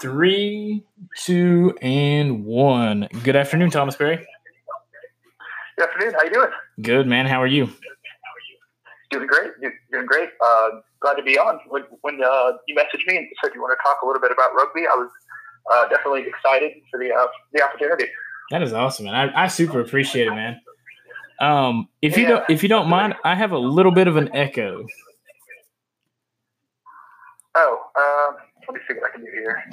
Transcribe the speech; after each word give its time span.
Three, 0.00 0.82
two, 1.18 1.76
and 1.82 2.44
one. 2.44 3.06
Good 3.22 3.36
afternoon, 3.36 3.70
Thomas 3.70 3.96
Berry. 3.96 4.16
Good 5.76 5.88
afternoon. 5.88 6.14
How 6.14 6.24
you 6.24 6.30
doing? 6.30 6.50
Good, 6.80 7.06
man. 7.06 7.26
How 7.26 7.40
are 7.42 7.46
you? 7.46 7.68
Doing 9.10 9.26
great. 9.26 9.50
You 9.60 9.70
doing 9.92 10.06
great. 10.06 10.30
Uh, 10.44 10.68
glad 11.00 11.14
to 11.14 11.22
be 11.22 11.38
on. 11.38 11.60
When, 11.68 11.82
when 12.00 12.20
uh, 12.24 12.52
you 12.66 12.74
messaged 12.74 13.06
me 13.06 13.18
and 13.18 13.26
said 13.44 13.52
you 13.54 13.60
want 13.60 13.78
to 13.78 13.82
talk 13.82 13.98
a 14.02 14.06
little 14.06 14.22
bit 14.22 14.32
about 14.32 14.54
rugby, 14.54 14.82
I 14.82 14.96
was 14.96 15.10
uh, 15.70 15.88
definitely 15.88 16.26
excited 16.26 16.72
for 16.90 16.98
the 16.98 17.12
uh, 17.12 17.26
the 17.52 17.62
opportunity. 17.62 18.06
That 18.50 18.62
is 18.62 18.72
awesome, 18.72 19.04
man. 19.04 19.14
I, 19.14 19.44
I 19.44 19.46
super 19.48 19.80
appreciate 19.80 20.28
it, 20.28 20.30
man. 20.30 20.60
Um, 21.40 21.88
if 22.02 22.16
you 22.16 22.26
don't 22.26 22.44
if 22.48 22.62
you 22.62 22.68
don't 22.68 22.88
mind, 22.88 23.16
I 23.24 23.34
have 23.34 23.52
a 23.52 23.58
little 23.58 23.92
bit 23.92 24.08
of 24.08 24.16
an 24.16 24.34
echo. 24.34 24.86
Oh, 27.54 27.78
um, 27.96 28.19
let 28.70 28.74
me 28.74 28.80
see 28.86 28.94
what 28.94 29.10
I 29.10 29.12
can 29.12 29.24
do 29.24 29.30
here. 29.32 29.64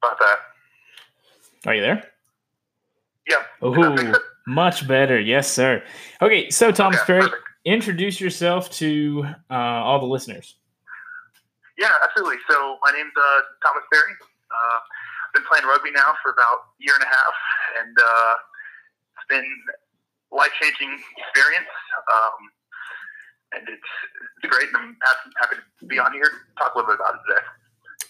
About 0.00 0.18
that. 0.20 0.38
Are 1.66 1.74
you 1.74 1.80
there? 1.80 2.04
Yeah. 3.28 3.42
Oh, 3.60 4.14
much 4.46 4.86
better. 4.86 5.18
Yes, 5.18 5.50
sir. 5.50 5.82
Okay, 6.22 6.50
so 6.50 6.70
Thomas 6.70 7.00
Okay, 7.02 7.28
introduce 7.64 8.20
yourself 8.20 8.70
to 8.78 9.24
uh, 9.50 9.54
all 9.54 9.98
the 9.98 10.06
listeners. 10.06 10.54
Yeah, 11.76 11.90
absolutely. 12.04 12.38
So 12.48 12.78
my 12.84 12.92
name's 12.92 13.12
uh, 13.16 13.40
Thomas 13.66 13.82
Berry. 13.90 14.14
Uh, 14.50 14.78
I've 14.78 15.34
been 15.34 15.44
playing 15.50 15.66
rugby 15.66 15.90
now 15.90 16.14
for 16.22 16.30
about 16.30 16.78
a 16.78 16.82
year 16.82 16.94
and 16.94 17.02
a 17.02 17.08
half, 17.08 17.34
and 17.82 17.96
uh, 17.98 18.34
it's 19.18 19.26
been 19.28 19.46
life 20.30 20.52
changing 20.62 20.96
experience. 21.18 21.68
Um, 22.14 22.50
and 23.52 23.62
it's, 23.68 23.82
it's 24.42 24.52
great, 24.52 24.68
and 24.68 24.76
I'm 24.76 24.96
happy, 25.02 25.30
happy 25.40 25.56
to 25.80 25.86
be 25.86 25.98
on 25.98 26.12
here 26.12 26.24
to 26.24 26.30
talk 26.58 26.74
a 26.74 26.78
little 26.78 26.92
bit 26.92 27.00
about 27.00 27.14
it 27.14 27.20
today. 27.28 27.46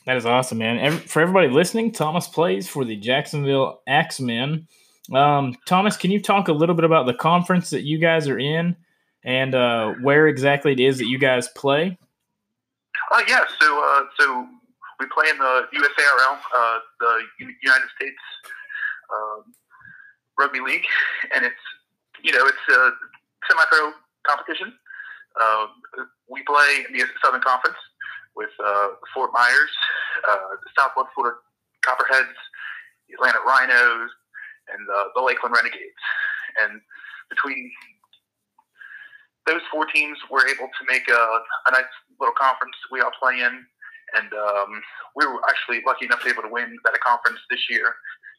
That 0.07 0.17
is 0.17 0.27
awesome, 0.27 0.59
man. 0.59 0.99
For 1.01 1.21
everybody 1.21 1.49
listening, 1.49 1.93
Thomas 1.93 2.27
plays 2.27 2.67
for 2.67 2.85
the 2.85 2.97
Jacksonville 2.97 3.83
Axemen. 3.87 4.67
Um, 5.15 5.55
Thomas, 5.67 5.97
can 5.97 6.11
you 6.11 6.21
talk 6.21 6.49
a 6.49 6.53
little 6.53 6.75
bit 6.75 6.85
about 6.85 7.07
the 7.07 7.15
conference 7.15 7.71
that 7.71 7.83
you 7.83 7.99
guys 7.99 8.29
are 8.29 8.39
in 8.39 8.77
and 9.25 9.55
uh, 9.55 9.95
where 10.01 10.27
exactly 10.27 10.73
it 10.73 10.81
is 10.81 10.99
that 10.99 11.07
you 11.07 11.19
guys 11.19 11.49
play? 11.49 11.99
Uh, 13.13 13.23
yeah, 13.29 13.45
so 13.61 13.85
uh, 13.85 14.05
so 14.19 14.47
we 15.01 15.07
play 15.13 15.31
in 15.31 15.39
the 15.39 15.63
USARL, 15.75 16.39
uh, 16.57 16.79
the 17.01 17.21
United 17.63 17.89
States 17.97 18.19
um, 19.13 19.45
Rugby 20.39 20.61
League, 20.61 20.85
and 21.35 21.45
it's 21.45 21.55
you 22.23 22.33
know 22.33 22.47
it's 22.47 22.57
a 22.71 22.91
semi-pro 23.49 23.93
competition. 24.27 24.73
Uh, 25.37 25.67
we 26.29 26.43
play 26.45 26.85
in 26.89 26.97
the 26.97 27.05
Southern 27.25 27.43
Conference 27.43 27.79
with 28.37 28.51
uh, 28.65 28.89
Fort 29.15 29.31
Myers, 29.35 29.71
uh, 30.29 30.57
Southwest 30.79 31.11
Florida 31.15 31.37
Copperheads, 31.85 32.39
the 33.09 33.15
Atlanta 33.15 33.39
Rhinos, 33.45 34.11
and 34.69 34.81
the 35.15 35.23
Lakeland 35.23 35.55
Renegades. 35.57 36.03
And 36.63 36.81
between 37.31 37.71
those 39.47 39.65
four 39.73 39.87
teams, 39.87 40.19
we're 40.31 40.47
able 40.47 40.69
to 40.69 40.83
make 40.87 41.09
a, 41.09 41.23
a 41.69 41.71
nice 41.73 41.89
little 42.21 42.37
conference 42.37 42.77
we 42.93 43.01
all 43.01 43.13
play 43.19 43.41
in. 43.41 43.65
And 44.17 44.33
um, 44.33 44.71
we 45.17 45.27
were 45.27 45.41
actually 45.49 45.83
lucky 45.87 46.05
enough 46.07 46.21
to 46.21 46.27
be 46.27 46.33
able 46.33 46.45
to 46.45 46.53
win 46.53 46.77
that 46.85 47.01
conference 47.01 47.41
this 47.51 47.61
year, 47.69 47.95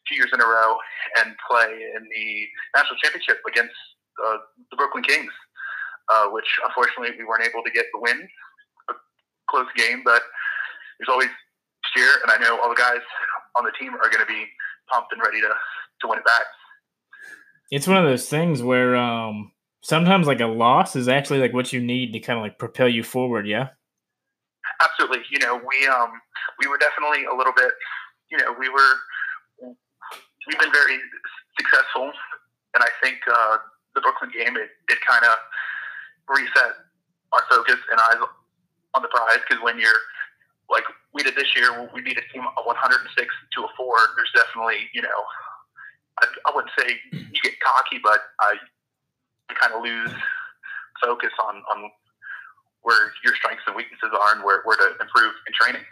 two 0.08 0.16
years 0.16 0.30
in 0.32 0.40
a 0.40 0.46
row, 0.46 0.76
and 1.18 1.34
play 1.46 1.70
in 1.70 2.02
the 2.02 2.26
national 2.74 2.98
championship 3.02 3.38
against 3.46 3.74
uh, 4.18 4.38
the 4.70 4.76
Brooklyn 4.76 5.02
Kings, 5.02 5.32
uh, 6.12 6.26
which 6.28 6.46
unfortunately 6.66 7.16
we 7.18 7.24
weren't 7.24 7.46
able 7.46 7.62
to 7.64 7.70
get 7.70 7.86
the 7.92 8.00
win. 8.00 8.28
A 8.88 8.94
close 9.48 9.68
game, 9.76 10.02
but 10.04 10.22
there's 10.98 11.08
always 11.08 11.30
cheer, 11.94 12.08
and 12.22 12.30
I 12.30 12.38
know 12.38 12.60
all 12.60 12.68
the 12.68 12.76
guys 12.76 13.00
on 13.56 13.64
the 13.64 13.72
team 13.78 13.94
are 13.94 14.10
going 14.10 14.20
to 14.20 14.26
be 14.26 14.46
pumped 14.92 15.12
and 15.12 15.22
ready 15.22 15.40
to, 15.40 15.48
to 15.48 16.08
win 16.08 16.18
it 16.18 16.24
back. 16.24 16.44
It's 17.70 17.86
one 17.86 17.96
of 17.96 18.04
those 18.04 18.28
things 18.28 18.62
where 18.62 18.96
um, 18.96 19.52
sometimes 19.82 20.26
like 20.26 20.40
a 20.40 20.46
loss 20.46 20.96
is 20.96 21.08
actually 21.08 21.38
like 21.38 21.52
what 21.52 21.72
you 21.72 21.80
need 21.80 22.12
to 22.12 22.20
kind 22.20 22.38
of 22.38 22.42
like 22.42 22.58
propel 22.58 22.88
you 22.88 23.02
forward. 23.02 23.46
Yeah. 23.46 23.68
Absolutely. 24.80 25.22
You 25.30 25.38
know, 25.38 25.56
we 25.56 25.86
um 25.86 26.10
we 26.58 26.66
were 26.66 26.78
definitely 26.78 27.24
a 27.24 27.36
little 27.36 27.52
bit. 27.54 27.70
You 28.30 28.38
know, 28.38 28.54
we 28.58 28.68
were 28.68 28.94
we've 30.46 30.58
been 30.58 30.72
very 30.72 30.98
successful, 31.58 32.10
and 32.74 32.82
I 32.82 32.88
think 33.02 33.18
uh, 33.30 33.56
the 33.94 34.00
Brooklyn 34.00 34.30
game 34.36 34.56
it, 34.56 34.70
it 34.88 34.98
kind 35.06 35.24
of 35.24 35.36
reset 36.30 36.86
our 37.32 37.42
focus 37.50 37.76
and 37.90 38.00
eyes 38.00 38.22
on 38.94 39.02
the 39.02 39.08
prize 39.08 39.42
because 39.46 39.62
when 39.62 39.78
you're 39.78 40.00
like 40.70 40.84
we 41.12 41.22
did 41.22 41.34
this 41.34 41.50
year, 41.56 41.90
we 41.94 42.00
beat 42.00 42.18
a 42.18 42.26
team 42.32 42.46
of 42.46 42.64
106 42.64 43.02
to 43.10 43.60
a 43.62 43.68
four. 43.76 43.94
There's 44.16 44.30
definitely 44.34 44.88
you 44.94 45.02
know, 45.02 45.20
I, 46.22 46.26
I 46.46 46.52
wouldn't 46.54 46.72
say 46.78 46.94
you 47.12 47.40
get 47.42 47.54
cocky, 47.60 47.98
but 48.02 48.20
I 48.40 48.54
kind 49.60 49.74
of 49.74 49.82
lose 49.82 50.12
focus 51.02 51.30
on 51.42 51.56
on 51.74 51.90
where 52.82 53.12
your 53.24 53.34
strengths 53.36 53.64
and 53.66 53.76
weaknesses 53.76 54.10
are 54.10 54.34
and 54.34 54.42
where, 54.42 54.62
where 54.64 54.76
to 54.76 54.94
improve 55.00 55.34
in 55.46 55.52
training. 55.52 55.82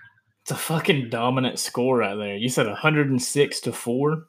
It's 0.43 0.53
a 0.53 0.57
fucking 0.57 1.11
dominant 1.11 1.59
score 1.59 1.99
right 1.99 2.17
there. 2.17 2.37
You 2.37 2.49
said 2.49 2.67
106 2.67 3.61
to 3.61 3.73
4. 3.73 4.25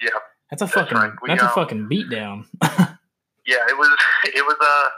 Yeah. 0.00 0.08
That's 0.50 0.62
a 0.62 0.64
That's 0.64 0.74
fucking 0.74 0.96
right. 0.96 1.12
We, 1.20 1.28
that's 1.28 1.42
a 1.42 1.48
um, 1.48 1.52
fucking 1.54 1.88
beatdown. 1.90 2.46
Yeah, 3.46 3.66
it 3.68 3.76
was 3.76 3.90
it 4.24 4.44
was 4.44 4.56
uh, 4.60 4.88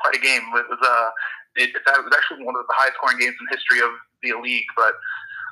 quite 0.00 0.16
a 0.16 0.22
game. 0.22 0.42
It 0.56 0.66
was 0.68 0.80
uh, 0.80 1.10
it, 1.56 1.70
it 1.74 2.04
was 2.04 2.14
actually 2.16 2.44
one 2.44 2.56
of 2.56 2.64
the 2.66 2.76
highest 2.76 2.96
scoring 2.96 3.18
games 3.20 3.36
in 3.36 3.46
history 3.52 3.80
of 3.84 3.92
the 4.22 4.34
league. 4.40 4.68
But 4.76 4.94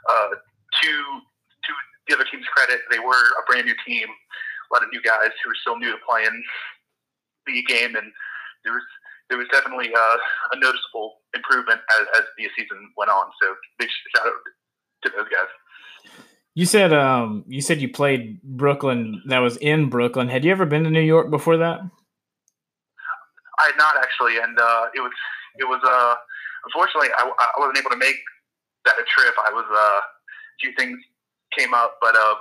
uh, 0.09 0.41
to 0.41 0.91
to 0.91 1.71
the 2.09 2.15
other 2.17 2.27
team's 2.31 2.49
credit, 2.57 2.81
they 2.91 2.99
were 2.99 3.25
a 3.37 3.43
brand 3.47 3.67
new 3.67 3.77
team, 3.87 4.09
a 4.09 4.69
lot 4.73 4.83
of 4.83 4.89
new 4.93 5.03
guys 5.03 5.33
who 5.43 5.51
were 5.51 5.61
still 5.61 5.79
new 5.79 5.93
to 5.93 6.01
playing 6.07 6.35
the 7.47 7.63
game, 7.65 7.97
and 7.97 8.13
there 8.65 8.73
was 8.73 8.87
there 9.29 9.39
was 9.39 9.49
definitely 9.53 9.93
uh, 9.93 10.17
a 10.53 10.57
noticeable 10.59 11.21
improvement 11.35 11.81
as, 12.01 12.07
as 12.17 12.25
the 12.37 12.49
season 12.57 12.93
went 12.97 13.11
on. 13.11 13.27
So 13.43 13.55
big 13.79 13.89
shout 14.17 14.27
out 14.27 14.33
to 15.05 15.11
those 15.17 15.29
guys. 15.29 15.53
You 16.55 16.67
said 16.67 16.93
um 16.93 17.45
you 17.47 17.61
said 17.61 17.81
you 17.81 17.89
played 17.89 18.43
Brooklyn 18.43 19.23
that 19.27 19.39
was 19.39 19.57
in 19.59 19.89
Brooklyn. 19.89 20.29
Had 20.29 20.45
you 20.45 20.51
ever 20.51 20.67
been 20.67 20.85
to 20.85 20.91
New 20.91 21.01
York 21.01 21.31
before 21.31 21.59
that? 21.59 21.81
I 23.59 23.75
had 23.75 23.77
not 23.77 23.97
actually, 23.99 24.39
and 24.39 24.59
uh, 24.59 24.89
it 24.95 25.01
was 25.01 25.13
it 25.59 25.67
was 25.67 25.83
uh, 25.83 26.15
unfortunately 26.65 27.11
I, 27.17 27.27
I 27.27 27.59
wasn't 27.59 27.79
able 27.79 27.91
to 27.91 28.01
make 28.01 28.19
that 28.85 28.97
a 28.99 29.05
trip. 29.05 29.35
I 29.39 29.51
was 29.53 29.67
uh, 29.67 30.01
a 30.01 30.57
few 30.61 30.73
things 30.79 30.99
came 31.57 31.75
up, 31.75 31.99
but 32.01 32.15
uh, 32.15 32.35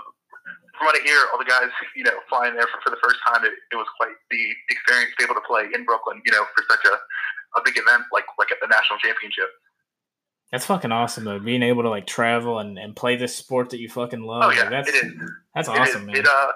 from 0.78 0.86
what 0.86 0.96
I 0.96 1.02
hear, 1.04 1.18
all 1.34 1.40
the 1.40 1.50
guys 1.50 1.70
you 1.96 2.04
know 2.04 2.16
flying 2.30 2.54
there 2.54 2.68
for, 2.70 2.80
for 2.86 2.90
the 2.90 3.02
first 3.02 3.18
time, 3.26 3.44
it, 3.46 3.54
it 3.72 3.78
was 3.78 3.88
quite 3.98 4.14
the 4.30 4.42
experience 4.70 5.12
to 5.14 5.18
be 5.20 5.26
able 5.26 5.40
to 5.42 5.48
play 5.48 5.66
in 5.74 5.86
Brooklyn. 5.86 6.22
You 6.26 6.32
know, 6.32 6.46
for 6.56 6.64
such 6.70 6.86
a, 6.86 6.96
a 7.58 7.62
big 7.66 7.78
event 7.78 8.06
like 8.14 8.26
like 8.38 8.52
at 8.52 8.58
the 8.62 8.68
national 8.68 9.00
championship. 9.00 9.50
That's 10.52 10.66
fucking 10.66 10.92
awesome 10.94 11.26
though. 11.26 11.40
Being 11.40 11.64
able 11.64 11.84
to 11.84 11.90
like 11.90 12.08
travel 12.08 12.60
and, 12.60 12.78
and 12.80 12.96
play 12.96 13.18
this 13.18 13.36
sport 13.36 13.72
that 13.72 13.80
you 13.80 13.90
fucking 13.90 14.22
love. 14.22 14.44
Oh, 14.46 14.52
yeah, 14.52 14.62
Like, 14.62 14.70
that's 14.70 14.90
it 14.90 14.96
is. 14.96 15.14
that's 15.54 15.68
awesome, 15.68 16.02
is. 16.04 16.08
man. 16.08 16.16
It, 16.16 16.28
uh, 16.28 16.52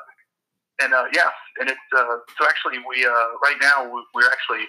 and 0.84 0.94
uh, 0.94 1.06
yeah, 1.14 1.30
and 1.59 1.69
it's 1.69 1.90
uh, 1.96 2.18
so 2.38 2.47
actually 2.50 2.80
we 2.88 3.06
uh, 3.06 3.28
right 3.44 3.58
now 3.62 3.86
we- 3.86 4.08
we're 4.16 4.30
actually 4.31 4.66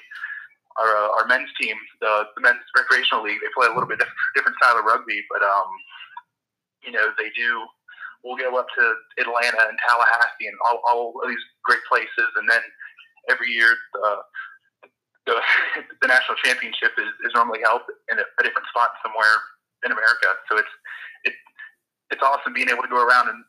our 0.78 0.88
uh, 0.88 1.10
our 1.20 1.26
men's 1.28 1.50
team, 1.60 1.76
the, 2.00 2.24
the 2.36 2.42
men's 2.42 2.62
recreational 2.76 3.24
league. 3.24 3.40
They 3.40 3.52
play 3.56 3.68
a 3.68 3.74
little 3.74 3.88
bit 3.88 3.98
different, 3.98 4.18
different 4.36 4.56
style 4.62 4.78
of 4.78 4.84
rugby, 4.84 5.22
but 5.32 5.42
um, 5.42 5.68
you 6.84 6.92
know 6.92 7.12
they 7.18 7.30
do. 7.36 7.64
We'll 8.24 8.36
go 8.38 8.56
up 8.58 8.68
to 8.78 8.84
Atlanta 9.18 9.66
and 9.68 9.78
Tallahassee 9.88 10.46
and 10.48 10.56
all, 10.66 10.80
all 10.86 11.14
of 11.22 11.28
these 11.30 11.42
great 11.64 11.82
places, 11.88 12.30
and 12.36 12.48
then 12.48 12.62
every 13.30 13.50
year 13.50 13.74
the 13.94 14.18
the, 15.26 15.36
the 16.02 16.08
national 16.08 16.36
championship 16.44 16.92
is, 16.98 17.10
is 17.26 17.32
normally 17.34 17.60
held 17.64 17.82
in 18.10 18.18
a, 18.18 18.26
a 18.26 18.42
different 18.42 18.68
spot 18.70 18.90
somewhere 19.04 19.36
in 19.86 19.92
America. 19.92 20.30
So 20.50 20.58
it's 20.58 20.74
it 21.24 21.34
it's 22.10 22.22
awesome 22.22 22.52
being 22.54 22.68
able 22.70 22.82
to 22.82 22.92
go 22.92 23.02
around 23.04 23.28
and 23.30 23.44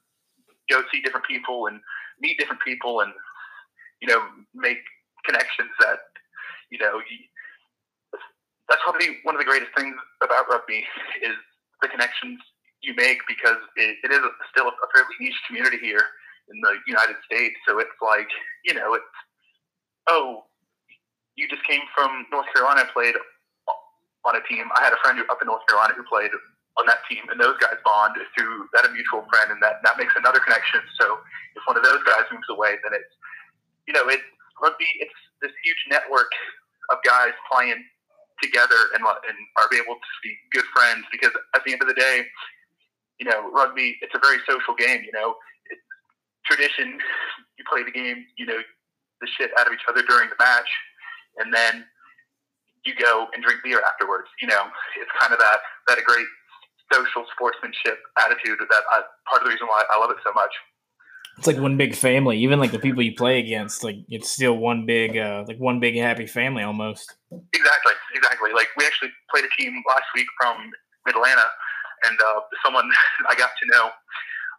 go 0.70 0.84
see 0.94 1.02
different 1.02 1.26
people 1.28 1.68
and 1.68 1.80
meet 2.24 2.40
different 2.40 2.62
people 2.64 3.02
and 3.02 3.12
you 4.02 4.08
know 4.08 4.24
make 4.56 4.80
connections 5.26 5.70
that 5.80 6.00
you 6.72 6.80
know 6.80 7.00
that's 8.70 8.82
probably 8.84 9.20
one 9.24 9.36
of 9.36 9.40
the 9.40 9.46
greatest 9.46 9.72
things 9.78 9.94
about 10.24 10.48
rugby 10.50 10.88
is 11.22 11.36
the 11.82 11.88
connections 11.88 12.40
you 12.82 12.96
make 12.96 13.20
because 13.28 13.60
it, 13.76 13.98
it 14.04 14.12
is 14.12 14.24
still 14.52 14.68
a 14.68 14.88
fairly 14.96 15.16
niche 15.20 15.40
community 15.48 15.78
here 15.80 16.04
in 16.52 16.60
the 16.60 16.76
United 16.88 17.16
States. 17.26 17.56
So 17.68 17.80
it's 17.80 18.00
like 18.02 18.28
you 18.66 18.74
know 18.74 18.96
it's 18.96 19.16
oh 20.08 20.44
you 21.36 21.48
just 21.48 21.64
came 21.66 21.82
from 21.96 22.26
North 22.32 22.48
Carolina 22.54 22.82
and 22.82 22.90
played 22.90 23.16
on 24.26 24.36
a 24.36 24.44
team. 24.48 24.66
I 24.76 24.84
had 24.84 24.94
a 24.94 25.02
friend 25.04 25.20
up 25.30 25.42
in 25.42 25.48
North 25.48 25.66
Carolina 25.68 25.94
who 25.96 26.04
played 26.08 26.32
on 26.78 26.86
that 26.90 27.06
team, 27.10 27.22
and 27.30 27.38
those 27.38 27.58
guys 27.62 27.78
bond 27.86 28.18
through 28.34 28.68
that 28.74 28.86
a 28.86 28.90
mutual 28.90 29.26
friend, 29.30 29.52
and 29.54 29.62
that 29.62 29.82
that 29.84 29.98
makes 29.98 30.14
another 30.18 30.40
connection. 30.40 30.82
So 31.00 31.20
if 31.56 31.62
one 31.66 31.78
of 31.78 31.84
those 31.84 32.02
guys 32.04 32.26
moves 32.34 32.50
away, 32.50 32.78
then 32.82 32.98
it's 32.98 33.14
you 33.86 33.94
know 33.94 34.08
it 34.10 34.22
rugby. 34.62 34.90
It's 35.00 35.18
this 35.42 35.52
huge 35.64 35.82
network 35.90 36.32
of 36.92 36.98
guys 37.06 37.34
playing 37.52 37.84
together 38.42 38.92
and 38.96 39.04
and 39.06 39.38
are 39.62 39.70
able 39.72 39.96
to 39.96 40.14
be 40.24 40.34
good 40.52 40.66
friends 40.74 41.06
because 41.12 41.32
at 41.56 41.62
the 41.64 41.74
end 41.74 41.82
of 41.82 41.88
the 41.88 41.98
day, 41.98 42.26
you 43.20 43.26
know, 43.26 43.52
rugby 43.52 43.98
it's 44.02 44.14
a 44.16 44.20
very 44.20 44.40
social 44.50 44.74
game. 44.74 45.04
You 45.06 45.14
know, 45.14 45.36
it's 45.70 45.86
tradition. 46.46 46.98
You 47.58 47.64
play 47.70 47.84
the 47.84 47.94
game. 47.94 48.26
You 48.38 48.46
know, 48.48 48.60
the 49.22 49.28
shit 49.38 49.52
out 49.60 49.68
of 49.68 49.74
each 49.74 49.86
other 49.88 50.02
during 50.02 50.30
the 50.30 50.40
match, 50.40 50.70
and 51.38 51.54
then 51.54 51.86
you 52.86 52.94
go 52.96 53.28
and 53.34 53.44
drink 53.44 53.62
beer 53.64 53.82
afterwards. 53.86 54.28
You 54.42 54.48
know, 54.48 54.64
it's 55.00 55.12
kind 55.20 55.32
of 55.32 55.40
that 55.40 55.60
that 55.88 55.98
a 56.00 56.04
great 56.04 56.28
social 56.92 57.26
sportsmanship 57.34 58.00
attitude 58.20 58.60
that 58.60 58.84
I, 58.92 59.02
part 59.30 59.42
of 59.42 59.48
the 59.48 59.54
reason 59.54 59.68
why 59.68 59.84
I 59.92 60.00
love 60.00 60.12
it 60.12 60.18
so 60.24 60.34
much. 60.34 60.52
It's 61.38 61.48
like 61.48 61.58
one 61.58 61.78
big 61.78 61.96
family. 61.96 62.38
Even 62.40 62.60
like 62.60 62.72
the 62.72 62.80
people 62.80 63.02
you 63.02 63.16
play 63.16 63.40
against, 63.40 63.84
like 63.84 63.98
it's 64.08 64.30
still 64.30 64.58
one 64.58 64.86
big, 64.86 65.18
uh, 65.18 65.44
like 65.48 65.58
one 65.58 65.80
big 65.80 65.96
happy 65.96 66.28
family 66.28 66.62
almost. 66.62 67.16
Exactly, 67.32 67.94
exactly. 68.14 68.54
Like 68.54 68.68
we 68.78 68.86
actually 68.86 69.10
played 69.34 69.46
a 69.46 69.62
team 69.62 69.74
last 69.90 70.06
week 70.14 70.28
from 70.40 70.58
Mid 71.08 71.16
Atlanta, 71.16 71.50
and 72.06 72.18
uh, 72.22 72.40
someone 72.64 72.86
I 73.30 73.34
got 73.34 73.50
to 73.50 73.66
know 73.72 73.90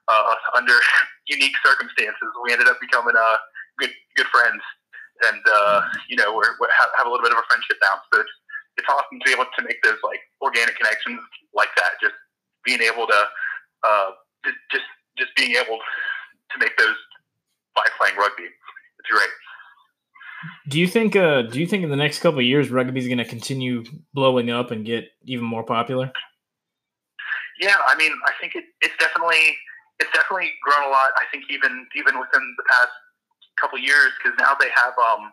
uh, 0.09 0.35
under 0.57 0.75
unique 1.29 1.55
circumstances. 1.65 2.29
We 2.43 2.53
ended 2.53 2.69
up 2.69 2.81
becoming 2.81 3.15
uh, 3.17 3.37
good 3.79 3.91
good 4.17 4.27
friends, 4.27 4.63
and 5.31 5.43
uh, 5.47 5.83
you 6.09 6.17
know 6.17 6.35
we're, 6.35 6.59
we 6.61 6.67
have, 6.77 6.91
have 6.97 7.07
a 7.07 7.11
little 7.11 7.23
bit 7.23 7.33
of 7.33 7.39
a 7.39 7.47
friendship 7.49 7.79
now. 7.83 8.03
So 8.13 8.21
it's, 8.21 8.35
it's 8.77 8.89
awesome 8.89 9.19
to 9.21 9.25
be 9.25 9.33
able 9.33 9.47
to 9.47 9.63
make 9.65 9.83
those 9.83 9.99
like 10.03 10.21
organic 10.41 10.77
connections 10.77 11.21
like 11.55 11.71
that. 11.77 12.01
Just 12.01 12.15
being 12.65 12.81
able 12.81 13.07
to 13.07 13.21
uh, 13.85 14.11
just 14.71 14.85
just 15.17 15.31
being 15.37 15.53
able 15.53 15.79
to 15.79 16.57
make 16.59 16.77
those 16.77 16.97
by 17.75 17.85
playing 17.99 18.17
rugby. 18.17 18.45
It's 18.45 19.11
great. 19.11 19.29
Do 20.69 20.79
you 20.79 20.87
think? 20.87 21.17
Uh, 21.17 21.43
do 21.43 21.61
you 21.61 21.67
think 21.67 21.85
in 21.85 21.91
the 21.91 21.97
next 21.97 22.21
couple 22.21 22.41
of 22.41 22.45
years 22.45 22.71
rugby 22.71 23.01
is 23.01 23.07
going 23.07 23.19
to 23.19 23.25
continue 23.25 23.85
blowing 24.13 24.51
up 24.51 24.71
and 24.71 24.85
get 24.85 25.09
even 25.25 25.45
more 25.45 25.65
popular? 25.65 26.13
Yeah, 27.61 27.77
I 27.87 27.97
mean, 27.97 28.13
I 28.27 28.33
think 28.41 28.55
it, 28.55 28.65
it's 28.83 28.95
definitely 28.99 29.57
it's 30.01 30.11
definitely 30.13 30.53
grown 30.63 30.89
a 30.89 30.91
lot. 30.91 31.13
I 31.17 31.25
think 31.31 31.45
even 31.51 31.87
even 31.97 32.19
within 32.19 32.43
the 32.57 32.65
past 32.71 32.93
couple 33.61 33.79
of 33.79 33.85
years, 33.85 34.13
because 34.19 34.37
now 34.39 34.57
they 34.59 34.69
have 34.75 34.93
um, 34.99 35.33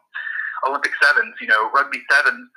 Olympic 0.67 0.91
sevens. 1.01 1.35
You 1.41 1.47
know, 1.47 1.71
rugby 1.71 2.01
sevens. 2.09 2.49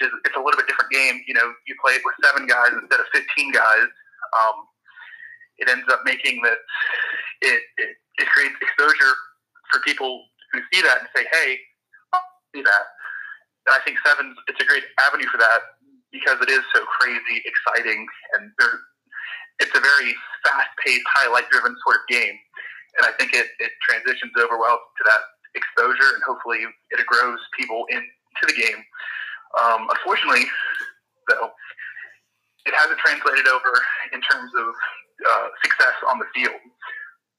Is, 0.00 0.12
it's 0.24 0.36
a 0.36 0.40
little 0.40 0.58
bit 0.60 0.66
different 0.68 0.92
game. 0.92 1.22
You 1.26 1.34
know, 1.34 1.48
you 1.66 1.74
play 1.82 1.94
it 1.94 2.02
with 2.04 2.14
seven 2.22 2.46
guys 2.46 2.72
instead 2.72 3.00
of 3.00 3.06
fifteen 3.12 3.52
guys. 3.52 3.88
Um, 4.36 4.66
it 5.58 5.68
ends 5.68 5.88
up 5.88 6.04
making 6.04 6.42
that 6.42 6.58
it, 7.40 7.62
it 7.78 7.96
it 8.18 8.26
creates 8.28 8.56
exposure 8.60 9.14
for 9.72 9.80
people 9.80 10.26
who 10.52 10.60
see 10.72 10.82
that 10.82 11.00
and 11.00 11.08
say, 11.16 11.24
"Hey, 11.32 11.58
see 12.54 12.62
that." 12.62 12.84
I 13.66 13.80
think 13.82 13.98
sevens 14.06 14.36
it's 14.46 14.62
a 14.62 14.66
great 14.66 14.84
avenue 15.08 15.26
for 15.26 15.38
that 15.38 15.80
because 16.12 16.38
it 16.40 16.50
is 16.50 16.62
so 16.72 16.84
crazy, 16.86 17.42
exciting, 17.42 18.06
and 18.34 18.52
it's 19.58 19.74
a 19.74 19.80
very 19.80 20.14
fast-paced, 20.44 21.02
highlight-driven 21.16 21.74
sort 21.82 21.96
of 21.96 22.06
game. 22.08 22.38
And 22.96 23.04
I 23.04 23.12
think 23.18 23.34
it, 23.34 23.48
it 23.58 23.72
transitions 23.82 24.32
over 24.38 24.56
well 24.56 24.78
to 24.78 25.02
that 25.04 25.20
exposure, 25.54 26.14
and 26.14 26.22
hopefully 26.22 26.62
it 26.62 27.06
grows 27.06 27.40
people 27.58 27.84
into 27.90 28.44
the 28.46 28.54
game. 28.54 28.84
Um, 29.54 29.88
unfortunately, 29.90 30.44
though, 31.28 31.50
it 32.66 32.74
hasn't 32.74 32.98
translated 32.98 33.46
over 33.46 33.72
in 34.12 34.20
terms 34.20 34.50
of 34.58 34.66
uh, 35.28 35.48
success 35.62 35.96
on 36.10 36.18
the 36.18 36.26
field. 36.34 36.60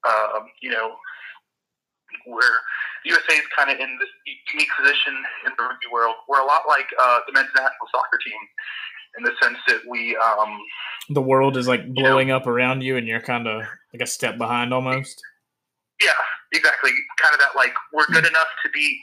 Um, 0.08 0.48
you 0.62 0.72
know, 0.72 0.96
where 2.26 2.56
the 3.04 3.12
USA 3.12 3.34
is 3.34 3.48
kind 3.56 3.70
of 3.70 3.80
in 3.80 3.98
this 4.00 4.10
unique 4.54 4.70
position 4.78 5.14
in 5.46 5.52
the 5.58 5.64
rugby 5.64 5.88
world. 5.92 6.16
We're 6.28 6.42
a 6.42 6.46
lot 6.46 6.64
like 6.68 6.88
uh, 7.00 7.20
the 7.28 7.34
men's 7.34 7.50
national 7.56 7.88
soccer 7.92 8.20
team 8.24 8.40
in 9.18 9.24
the 9.24 9.32
sense 9.42 9.58
that 9.68 9.82
we. 9.88 10.16
Um, 10.18 10.60
the 11.10 11.22
world 11.22 11.58
is 11.58 11.68
like 11.68 11.88
blowing 11.94 12.28
you 12.28 12.34
know, 12.34 12.38
up 12.38 12.48
around 12.48 12.82
you, 12.82 12.98
and 12.98 13.08
you're 13.08 13.22
kind 13.22 13.48
of 13.48 13.64
like 13.94 14.02
a 14.02 14.08
step 14.08 14.38
behind 14.38 14.74
almost. 14.74 15.22
Yeah, 16.04 16.20
exactly. 16.54 16.92
Kind 17.20 17.34
of 17.34 17.40
that 17.40 17.56
like 17.56 17.74
we're 17.94 18.08
good 18.08 18.24
hmm. 18.24 18.32
enough 18.32 18.52
to 18.64 18.70
beat, 18.74 19.00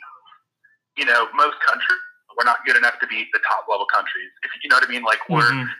you 0.96 1.04
know, 1.04 1.26
most 1.34 1.56
countries. 1.66 1.98
We're 2.36 2.48
not 2.48 2.64
good 2.66 2.76
enough 2.76 2.98
to 3.00 3.06
beat 3.06 3.28
the 3.32 3.40
top 3.46 3.66
level 3.70 3.86
countries. 3.86 4.31
If 4.42 4.50
you 4.62 4.70
know 4.70 4.76
what 4.76 4.86
I 4.86 4.90
mean, 4.90 5.04
like 5.04 5.22
we're 5.28 5.46
mm-hmm. 5.46 5.70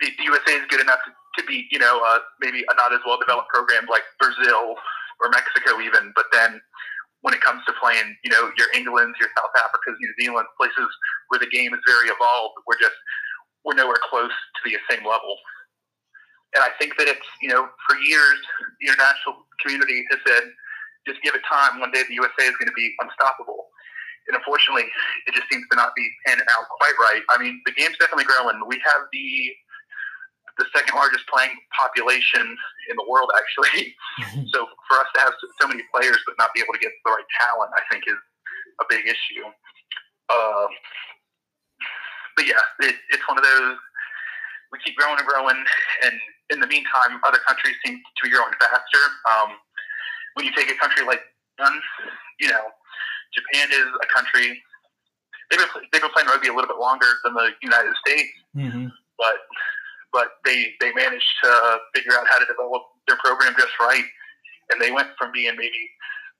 the, 0.00 0.08
the 0.16 0.24
USA 0.24 0.52
is 0.58 0.66
good 0.68 0.80
enough 0.80 1.00
to 1.04 1.12
to 1.38 1.42
be, 1.46 1.66
you 1.70 1.78
know, 1.78 2.00
uh, 2.04 2.18
maybe 2.40 2.62
a 2.62 2.74
not 2.76 2.94
as 2.94 3.00
well 3.06 3.18
developed 3.18 3.50
program 3.50 3.86
like 3.90 4.02
Brazil 4.20 4.78
or 5.20 5.26
Mexico, 5.30 5.80
even. 5.80 6.12
But 6.14 6.26
then 6.32 6.60
when 7.22 7.34
it 7.34 7.40
comes 7.40 7.64
to 7.66 7.72
playing, 7.80 8.16
you 8.22 8.30
know, 8.30 8.52
your 8.58 8.68
England's, 8.74 9.18
your 9.18 9.30
South 9.36 9.54
Africa's, 9.58 9.98
New 9.98 10.12
Zealand, 10.20 10.46
places 10.60 10.88
where 11.28 11.40
the 11.40 11.50
game 11.50 11.74
is 11.74 11.80
very 11.86 12.08
evolved, 12.08 12.54
we're 12.66 12.78
just 12.78 12.96
we're 13.64 13.74
nowhere 13.74 14.00
close 14.10 14.30
to 14.30 14.60
the 14.64 14.76
same 14.90 15.02
level. 15.02 15.36
And 16.54 16.62
I 16.62 16.70
think 16.78 16.94
that 16.98 17.08
it's, 17.08 17.26
you 17.42 17.48
know, 17.48 17.66
for 17.88 17.96
years 17.98 18.38
the 18.78 18.86
international 18.86 19.42
community 19.58 20.04
has 20.10 20.20
said, 20.22 20.44
just 21.08 21.18
give 21.24 21.34
it 21.34 21.42
time. 21.48 21.80
One 21.80 21.90
day 21.90 22.04
the 22.06 22.14
USA 22.14 22.44
is 22.46 22.54
going 22.60 22.68
to 22.68 22.76
be 22.76 22.94
unstoppable. 23.00 23.72
And 24.28 24.36
unfortunately, 24.36 24.88
it 25.26 25.34
just 25.34 25.48
seems 25.50 25.64
to 25.70 25.76
not 25.76 25.92
be 25.94 26.08
panning 26.26 26.46
out 26.56 26.64
quite 26.80 26.96
right. 26.98 27.22
I 27.30 27.36
mean, 27.36 27.60
the 27.66 27.72
game's 27.72 27.96
definitely 27.98 28.24
growing. 28.24 28.60
We 28.66 28.80
have 28.84 29.04
the 29.12 29.28
the 30.54 30.66
second 30.70 30.94
largest 30.94 31.26
playing 31.26 31.50
population 31.74 32.46
in 32.46 32.94
the 32.94 33.06
world, 33.10 33.30
actually. 33.34 33.94
So 34.54 34.70
for 34.86 35.02
us 35.02 35.10
to 35.14 35.20
have 35.20 35.34
so 35.60 35.66
many 35.66 35.82
players 35.90 36.18
but 36.26 36.38
not 36.38 36.54
be 36.54 36.62
able 36.62 36.74
to 36.74 36.78
get 36.78 36.92
the 37.04 37.10
right 37.10 37.26
talent, 37.42 37.74
I 37.74 37.82
think 37.90 38.06
is 38.06 38.14
a 38.78 38.84
big 38.88 39.02
issue. 39.02 39.50
Uh, 40.30 40.66
but 42.36 42.46
yeah, 42.46 42.62
it, 42.86 42.94
it's 43.10 43.26
one 43.26 43.36
of 43.36 43.42
those. 43.42 43.76
We 44.70 44.78
keep 44.78 44.94
growing 44.94 45.18
and 45.18 45.26
growing, 45.26 45.58
and 46.06 46.14
in 46.50 46.58
the 46.60 46.66
meantime, 46.66 47.18
other 47.26 47.38
countries 47.46 47.74
seem 47.84 47.98
to 47.98 48.20
be 48.22 48.30
growing 48.30 48.54
faster. 48.58 49.02
Um, 49.26 49.58
when 50.34 50.46
you 50.46 50.52
take 50.54 50.70
a 50.70 50.78
country 50.78 51.04
like 51.06 51.22
you 52.40 52.48
know, 52.48 52.66
Japan 53.34 53.68
is 53.70 53.90
a 54.00 54.08
country. 54.14 54.62
They've 55.50 55.60
been, 55.60 55.68
they've 55.92 56.00
been 56.00 56.14
playing 56.14 56.28
rugby 56.28 56.48
a 56.48 56.54
little 56.54 56.70
bit 56.70 56.80
longer 56.80 57.06
than 57.22 57.34
the 57.34 57.52
United 57.60 57.92
States, 58.00 58.32
mm-hmm. 58.56 58.88
but 59.18 59.38
but 60.14 60.40
they 60.46 60.72
they 60.80 60.94
managed 60.94 61.28
to 61.42 61.50
figure 61.94 62.14
out 62.14 62.24
how 62.30 62.38
to 62.38 62.46
develop 62.46 62.82
their 63.06 63.18
program 63.20 63.52
just 63.58 63.74
right, 63.80 64.06
and 64.70 64.80
they 64.80 64.90
went 64.90 65.08
from 65.18 65.32
being 65.32 65.52
maybe 65.58 65.90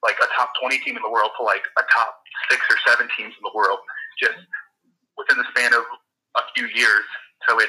like 0.02 0.16
a 0.20 0.28
top 0.36 0.52
20 0.60 0.78
team 0.84 0.96
in 0.96 1.02
the 1.02 1.10
world 1.10 1.32
to 1.40 1.42
like 1.44 1.64
a 1.80 1.84
top 1.92 2.20
six 2.50 2.60
or 2.68 2.76
seven 2.86 3.08
teams 3.16 3.32
in 3.32 3.42
the 3.42 3.54
world 3.56 3.80
just 4.20 4.36
within 5.16 5.40
the 5.40 5.48
span 5.50 5.72
of 5.72 5.84
a 6.36 6.42
few 6.54 6.68
years. 6.72 7.04
So 7.48 7.58
it 7.58 7.68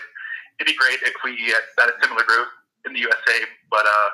it'd 0.59 0.71
be 0.71 0.77
great 0.77 0.99
if 1.03 1.15
we 1.23 1.35
had 1.51 1.63
that 1.77 1.95
similar 2.01 2.23
growth 2.23 2.51
in 2.85 2.93
the 2.93 2.99
USA, 2.99 3.37
but 3.71 3.85
uh, 3.85 4.09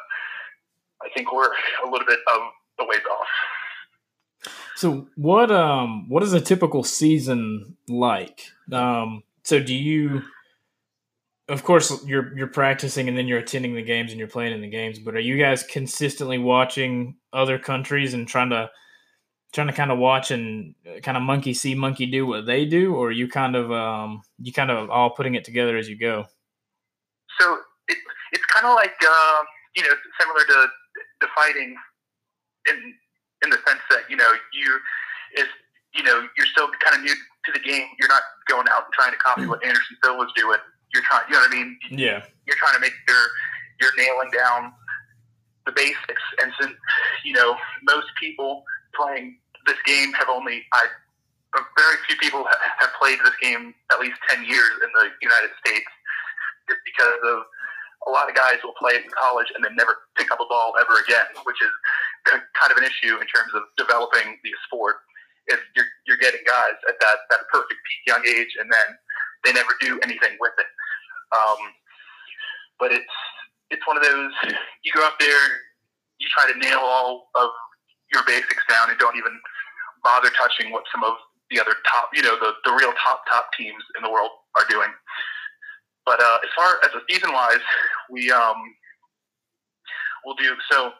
I 1.03 1.09
think 1.13 1.33
we're 1.33 1.51
a 1.85 1.89
little 1.89 2.07
bit 2.07 2.19
of 2.33 2.39
the 2.77 2.85
ways 2.85 3.03
off. 3.09 3.27
So 4.75 5.07
what 5.15 5.51
um 5.51 6.09
what 6.09 6.23
is 6.23 6.33
a 6.33 6.41
typical 6.41 6.83
season 6.83 7.77
like? 7.87 8.47
Um 8.71 9.23
so 9.43 9.59
do 9.59 9.73
you 9.73 10.23
of 11.49 11.63
course 11.63 12.05
you're 12.05 12.35
you're 12.37 12.47
practicing 12.47 13.07
and 13.07 13.17
then 13.17 13.27
you're 13.27 13.39
attending 13.39 13.75
the 13.75 13.81
games 13.81 14.11
and 14.11 14.19
you're 14.19 14.27
playing 14.27 14.53
in 14.53 14.61
the 14.61 14.69
games 14.69 14.99
but 14.99 15.15
are 15.15 15.19
you 15.19 15.37
guys 15.37 15.63
consistently 15.63 16.37
watching 16.37 17.15
other 17.33 17.59
countries 17.59 18.13
and 18.13 18.27
trying 18.27 18.49
to 18.51 18.69
trying 19.51 19.67
to 19.67 19.73
kind 19.73 19.91
of 19.91 19.97
watch 19.97 20.31
and 20.31 20.75
kind 21.03 21.17
of 21.17 21.23
monkey 21.23 21.53
see 21.53 21.75
monkey 21.75 22.05
do 22.05 22.25
what 22.25 22.45
they 22.45 22.65
do 22.65 22.95
or 22.95 23.11
you 23.11 23.27
kind 23.27 23.55
of 23.55 23.71
um 23.71 24.21
you 24.39 24.53
kind 24.53 24.71
of 24.71 24.89
all 24.89 25.09
putting 25.09 25.35
it 25.35 25.43
together 25.43 25.77
as 25.77 25.89
you 25.89 25.97
go 25.97 26.25
so 27.39 27.57
it, 27.87 27.97
it's 28.31 28.45
kind 28.45 28.65
of 28.65 28.75
like 28.75 28.95
uh, 29.03 29.41
you 29.75 29.83
know 29.83 29.93
similar 30.19 30.41
to 30.45 30.67
the 31.21 31.27
fighting 31.35 31.75
in 32.69 32.93
in 33.43 33.49
the 33.49 33.57
sense 33.67 33.81
that 33.89 34.09
you 34.09 34.15
know 34.15 34.31
you 34.53 34.79
is 35.37 35.49
you 35.93 36.03
know 36.03 36.27
you're 36.37 36.47
still 36.47 36.69
kind 36.79 36.95
of 36.95 37.01
new 37.01 37.15
to 37.45 37.51
the 37.53 37.59
game 37.59 37.87
you're 37.99 38.09
not 38.09 38.21
going 38.47 38.67
out 38.69 38.85
and 38.85 38.93
trying 38.93 39.11
to 39.11 39.17
copy 39.17 39.43
mm. 39.43 39.49
what 39.49 39.63
anderson 39.63 39.97
silva's 40.03 40.31
doing 40.35 40.59
you're 40.93 41.03
trying, 41.03 41.23
you 41.27 41.33
know 41.33 41.41
what 41.41 41.51
I 41.51 41.55
mean? 41.55 41.79
Yeah. 41.89 42.23
You're 42.45 42.59
trying 42.59 42.75
to 42.75 42.79
make 42.79 42.93
sure 43.07 43.23
you're 43.79 43.95
nailing 43.97 44.31
down 44.31 44.73
the 45.65 45.71
basics. 45.71 46.23
And 46.41 46.51
since, 46.59 46.73
you 47.23 47.33
know, 47.33 47.55
most 47.83 48.07
people 48.19 48.63
playing 48.95 49.37
this 49.65 49.77
game 49.85 50.13
have 50.13 50.27
only, 50.29 50.63
I, 50.73 50.85
very 51.77 51.97
few 52.07 52.15
people 52.17 52.45
have 52.45 52.91
played 52.99 53.19
this 53.23 53.35
game 53.41 53.73
at 53.91 53.99
least 53.99 54.15
10 54.29 54.45
years 54.45 54.71
in 54.83 54.89
the 54.95 55.11
United 55.21 55.51
States 55.65 55.87
just 56.67 56.79
because 56.85 57.19
of 57.27 57.43
a 58.07 58.09
lot 58.09 58.29
of 58.29 58.35
guys 58.35 58.57
will 58.63 58.75
play 58.79 58.93
it 58.93 59.03
in 59.03 59.11
college 59.11 59.47
and 59.53 59.63
then 59.63 59.75
never 59.75 60.07
pick 60.17 60.31
up 60.31 60.39
a 60.39 60.47
ball 60.47 60.73
ever 60.79 60.99
again, 61.03 61.27
which 61.43 61.61
is 61.61 61.69
kind 62.27 62.71
of 62.71 62.77
an 62.77 62.83
issue 62.83 63.17
in 63.17 63.27
terms 63.27 63.51
of 63.53 63.63
developing 63.77 64.37
the 64.43 64.51
sport. 64.67 64.97
If 65.47 65.59
you're, 65.75 65.89
you're 66.05 66.21
getting 66.21 66.41
guys 66.45 66.77
at 66.87 66.95
that, 67.01 67.17
that 67.29 67.41
perfect 67.51 67.79
peak 67.81 68.01
young 68.05 68.23
age 68.27 68.53
and 68.59 68.69
then 68.71 68.87
they 69.43 69.53
never 69.53 69.73
do 69.81 69.99
anything 70.03 70.37
with 70.39 70.53
it. 70.57 70.69
Um, 71.33 71.57
but 72.79 72.91
it's 72.91 73.15
it's 73.71 73.85
one 73.87 73.95
of 73.97 74.03
those 74.03 74.31
you 74.83 74.91
go 74.93 75.03
out 75.05 75.17
there, 75.19 75.43
you 76.19 76.27
try 76.29 76.51
to 76.51 76.57
nail 76.59 76.79
all 76.79 77.29
of 77.35 77.49
your 78.13 78.23
basics 78.27 78.63
down, 78.69 78.89
and 78.89 78.99
don't 78.99 79.15
even 79.15 79.31
bother 80.03 80.29
touching 80.37 80.71
what 80.71 80.83
some 80.91 81.03
of 81.03 81.13
the 81.49 81.59
other 81.59 81.75
top, 81.89 82.09
you 82.13 82.21
know, 82.21 82.35
the, 82.39 82.51
the 82.65 82.71
real 82.71 82.91
top 83.05 83.23
top 83.29 83.47
teams 83.57 83.83
in 83.97 84.03
the 84.03 84.09
world 84.09 84.31
are 84.57 84.65
doing. 84.69 84.89
But 86.05 86.19
uh, 86.19 86.39
as 86.43 86.49
far 86.55 86.79
as 86.83 86.91
the 86.91 87.01
season 87.09 87.31
wise, 87.33 87.63
we 88.09 88.31
um, 88.31 88.57
will 90.25 90.35
do 90.35 90.55
so. 90.69 90.91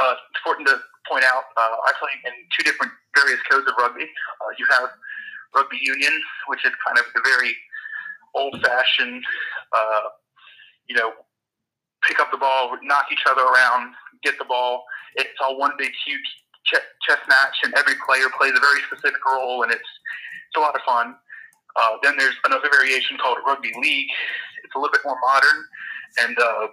Uh, 0.00 0.16
it's 0.16 0.40
important 0.40 0.66
to 0.68 0.80
point 1.08 1.24
out 1.24 1.44
uh, 1.56 1.76
I 1.84 1.92
play 2.00 2.08
in 2.24 2.32
two 2.56 2.64
different 2.64 2.92
various 3.14 3.40
codes 3.50 3.68
of 3.68 3.74
rugby. 3.76 4.04
Uh, 4.04 4.52
you 4.58 4.64
have 4.70 4.88
rugby 5.54 5.78
union, 5.80 6.12
which 6.48 6.64
is 6.64 6.72
kind 6.86 6.96
of 6.98 7.04
the 7.14 7.20
very 7.20 7.52
old 8.34 8.56
fashioned, 8.62 9.22
uh, 9.76 10.08
you 10.88 10.96
know, 10.96 11.12
pick 12.06 12.20
up 12.20 12.30
the 12.30 12.38
ball, 12.38 12.78
knock 12.82 13.06
each 13.12 13.24
other 13.28 13.42
around, 13.42 13.92
get 14.22 14.38
the 14.38 14.44
ball. 14.44 14.84
It's 15.16 15.36
all 15.42 15.58
one 15.58 15.72
big 15.76 15.92
huge 16.06 16.24
chess 16.64 17.18
match, 17.28 17.56
and 17.64 17.74
every 17.74 17.94
player 18.06 18.26
plays 18.38 18.52
a 18.56 18.60
very 18.60 18.80
specific 18.86 19.20
role, 19.26 19.62
and 19.62 19.72
it's 19.72 19.90
it's 20.48 20.56
a 20.56 20.60
lot 20.60 20.74
of 20.74 20.80
fun. 20.86 21.14
Uh, 21.76 21.96
then 22.02 22.14
there's 22.16 22.34
another 22.44 22.68
variation 22.72 23.16
called 23.18 23.38
rugby 23.46 23.72
league. 23.80 24.08
It's 24.64 24.74
a 24.74 24.78
little 24.78 24.92
bit 24.92 25.02
more 25.04 25.18
modern, 25.20 25.64
and 26.22 26.38
uh, 26.38 26.66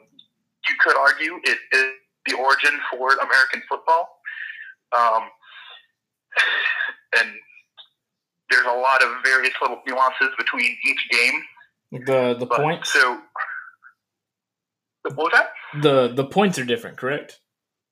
you 0.69 0.75
could 0.81 0.97
argue 0.97 1.39
it 1.43 1.57
is 1.73 2.06
the 2.27 2.35
origin 2.35 2.79
for 2.91 3.11
American 3.13 3.61
football. 3.69 4.19
Um, 4.97 5.23
and 7.17 7.29
there's 8.49 8.65
a 8.65 8.79
lot 8.79 9.03
of 9.03 9.09
various 9.23 9.53
little 9.61 9.81
nuances 9.85 10.29
between 10.37 10.75
each 10.87 11.09
game. 11.11 11.41
The 11.91 12.35
the 12.37 12.45
but, 12.45 12.59
points. 12.59 12.91
So, 12.91 13.19
what 15.03 15.17
was 15.17 15.31
that? 15.33 15.49
The 15.81 16.13
the 16.13 16.25
points 16.25 16.59
are 16.59 16.65
different, 16.65 16.97
correct? 16.97 17.39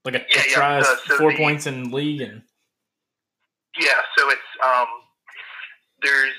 Like 0.03 0.15
a, 0.15 0.25
yeah, 0.29 0.41
a 0.41 0.49
tries 0.51 0.85
yeah. 0.85 0.95
so 1.07 1.17
four 1.17 1.31
the, 1.31 1.37
points 1.37 1.65
in 1.65 1.91
league 1.91 2.21
and. 2.21 2.41
Yeah, 3.79 3.99
so 4.17 4.29
it's 4.29 4.41
um, 4.63 4.87
there's 6.01 6.33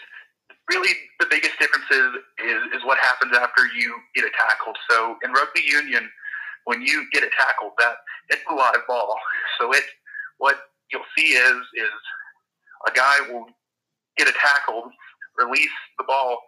really 0.70 0.94
the 1.20 1.26
biggest 1.30 1.58
difference 1.58 1.84
is, 1.90 2.10
is, 2.44 2.60
is 2.76 2.84
what 2.84 2.98
happens 2.98 3.36
after 3.36 3.66
you 3.66 3.94
get 4.14 4.24
a 4.24 4.30
tackle. 4.36 4.72
So 4.90 5.16
in 5.22 5.32
rugby 5.32 5.62
union, 5.64 6.08
when 6.66 6.82
you 6.82 7.06
get 7.12 7.24
it 7.24 7.32
tackled, 7.38 7.72
that 7.78 7.96
it's 8.30 8.42
a 8.50 8.54
live 8.54 8.86
ball. 8.86 9.16
So 9.58 9.72
it 9.72 9.84
what 10.38 10.56
you'll 10.92 11.08
see 11.16 11.32
is 11.32 11.56
is 11.74 11.96
a 12.86 12.92
guy 12.92 13.20
will 13.32 13.46
get 14.18 14.28
a 14.28 14.32
tackle, 14.32 14.90
release 15.38 15.72
the 15.98 16.04
ball, 16.04 16.38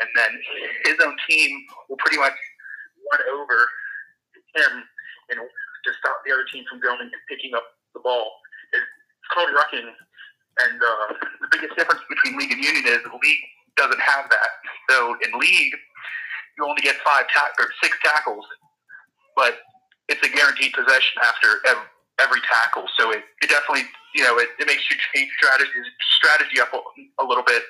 and 0.00 0.08
then 0.14 0.38
his 0.84 0.96
own 1.04 1.16
team 1.28 1.64
will 1.88 1.96
pretty 1.98 2.18
much 2.18 2.34
run 3.12 3.20
over 3.34 3.58
him 4.54 4.72
and 5.30 5.38
to 5.40 5.90
stop 5.98 6.18
the 6.26 6.32
other 6.32 6.46
team 6.52 6.64
from 6.70 6.80
going 6.80 7.00
and 7.00 7.12
picking 7.28 7.54
up 7.54 7.64
the 7.94 8.00
ball. 8.00 8.32
It's 8.72 9.28
called 9.34 9.50
rucking, 9.50 9.86
and 9.88 10.78
uh, 10.80 11.06
the 11.42 11.48
biggest 11.52 11.76
difference 11.76 12.02
between 12.08 12.38
league 12.38 12.52
and 12.52 12.62
union 12.62 12.86
is 12.86 13.02
the 13.04 13.18
league 13.20 13.44
doesn't 13.76 14.00
have 14.00 14.30
that. 14.30 14.50
So 14.90 15.16
in 15.26 15.38
league, 15.38 15.74
you 16.56 16.64
only 16.64 16.82
get 16.82 16.96
five 17.04 17.26
ta- 17.34 17.52
or 17.58 17.68
six 17.82 17.96
tackles, 18.04 18.46
but 19.36 19.58
it's 20.08 20.22
a 20.26 20.30
guaranteed 20.30 20.72
possession 20.72 21.16
after 21.22 21.60
every, 21.66 21.88
every 22.20 22.40
tackle. 22.50 22.84
So 22.98 23.10
it, 23.12 23.22
it 23.42 23.48
definitely 23.48 23.88
you 24.14 24.22
know 24.22 24.38
it, 24.38 24.48
it 24.58 24.66
makes 24.66 24.88
you 24.90 24.96
change 25.14 25.30
strategy 25.38 25.70
strategy 26.18 26.60
up 26.60 26.72
a, 26.72 26.80
a 27.22 27.24
little 27.24 27.44
bit. 27.44 27.62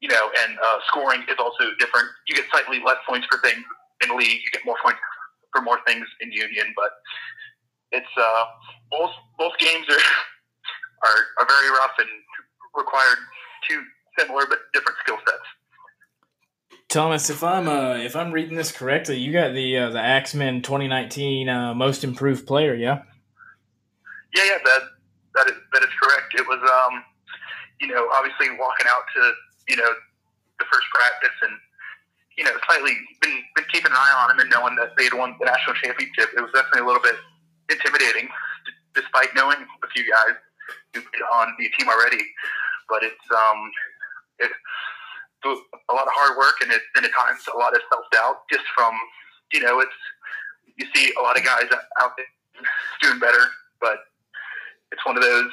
You 0.00 0.10
know, 0.10 0.30
and 0.44 0.58
uh, 0.60 0.78
scoring 0.88 1.22
is 1.28 1.36
also 1.38 1.72
different. 1.78 2.06
You 2.28 2.36
get 2.36 2.44
slightly 2.50 2.80
less 2.84 3.00
points 3.08 3.26
for 3.30 3.40
things 3.40 3.64
in 4.04 4.16
league. 4.16 4.44
You 4.44 4.50
get 4.52 4.60
more 4.66 4.76
points 4.84 5.00
for 5.52 5.62
more 5.62 5.78
things 5.86 6.04
in 6.20 6.30
union, 6.32 6.74
but 6.76 6.92
it's 7.92 8.14
uh, 8.18 8.44
both 8.90 9.10
both 9.38 9.56
games 9.58 9.86
are, 9.88 10.04
are 11.08 11.20
are 11.40 11.46
very 11.48 11.70
rough 11.70 11.96
and 11.98 12.08
required 12.76 13.18
two 13.68 13.82
similar 14.18 14.44
but 14.48 14.58
different 14.74 14.98
skill 15.02 15.16
sets. 15.24 15.48
Thomas, 16.88 17.30
if 17.30 17.42
I'm 17.42 17.68
uh, 17.68 17.96
if 17.96 18.16
I'm 18.16 18.32
reading 18.32 18.56
this 18.56 18.72
correctly, 18.72 19.18
you 19.18 19.32
got 19.32 19.52
the 19.52 19.76
uh, 19.76 19.90
the 19.90 20.00
Axemen 20.00 20.62
2019 20.62 21.48
uh, 21.48 21.74
Most 21.74 22.04
Improved 22.04 22.46
Player, 22.46 22.74
yeah? 22.74 23.02
Yeah, 24.34 24.44
yeah, 24.44 24.58
that 24.64 24.82
that 25.34 25.46
is 25.48 25.56
that 25.72 25.82
is 25.82 25.90
correct. 26.00 26.34
It 26.34 26.46
was, 26.46 26.60
um, 26.62 27.04
you 27.80 27.88
know, 27.88 28.08
obviously 28.14 28.50
walking 28.50 28.86
out 28.88 29.02
to 29.14 29.32
you 29.68 29.76
know 29.76 29.90
the 30.58 30.64
first 30.70 30.86
practice 30.94 31.36
and 31.42 31.52
you 32.36 32.44
know, 32.44 32.52
slightly 32.68 32.92
been 33.20 33.42
been 33.54 33.64
keeping 33.72 33.90
an 33.90 33.96
eye 33.96 34.14
on 34.22 34.28
them 34.28 34.40
and 34.40 34.50
knowing 34.50 34.76
that 34.76 34.92
they'd 34.96 35.14
won 35.14 35.34
the 35.40 35.46
national 35.46 35.74
championship. 35.76 36.30
It 36.36 36.40
was 36.40 36.52
definitely 36.52 36.82
a 36.82 36.86
little 36.86 37.02
bit 37.02 37.16
intimidating, 37.70 38.28
despite 38.94 39.34
knowing 39.34 39.56
a 39.56 39.88
few 39.88 40.04
guys 40.04 40.36
who 40.94 41.00
been 41.00 41.24
on 41.32 41.56
the 41.58 41.68
team 41.78 41.88
already. 41.88 42.22
But 42.88 43.02
it's 43.02 43.26
um, 43.32 43.70
a 45.44 45.94
lot 45.94 46.06
of 46.06 46.14
hard 46.14 46.36
work 46.36 46.54
and 46.62 46.72
it 46.72 46.82
and 46.96 47.04
at 47.04 47.12
times 47.12 47.44
a 47.54 47.58
lot 47.58 47.74
of 47.74 47.80
self 47.90 48.04
doubt 48.12 48.42
just 48.50 48.64
from 48.74 48.94
you 49.52 49.60
know 49.60 49.80
it's 49.80 49.92
you 50.76 50.86
see 50.94 51.12
a 51.18 51.22
lot 51.22 51.38
of 51.38 51.44
guys 51.44 51.64
out 52.00 52.12
there 52.16 52.26
doing 53.02 53.18
better, 53.18 53.44
but 53.80 53.98
it's 54.92 55.04
one 55.04 55.16
of 55.16 55.22
those 55.22 55.50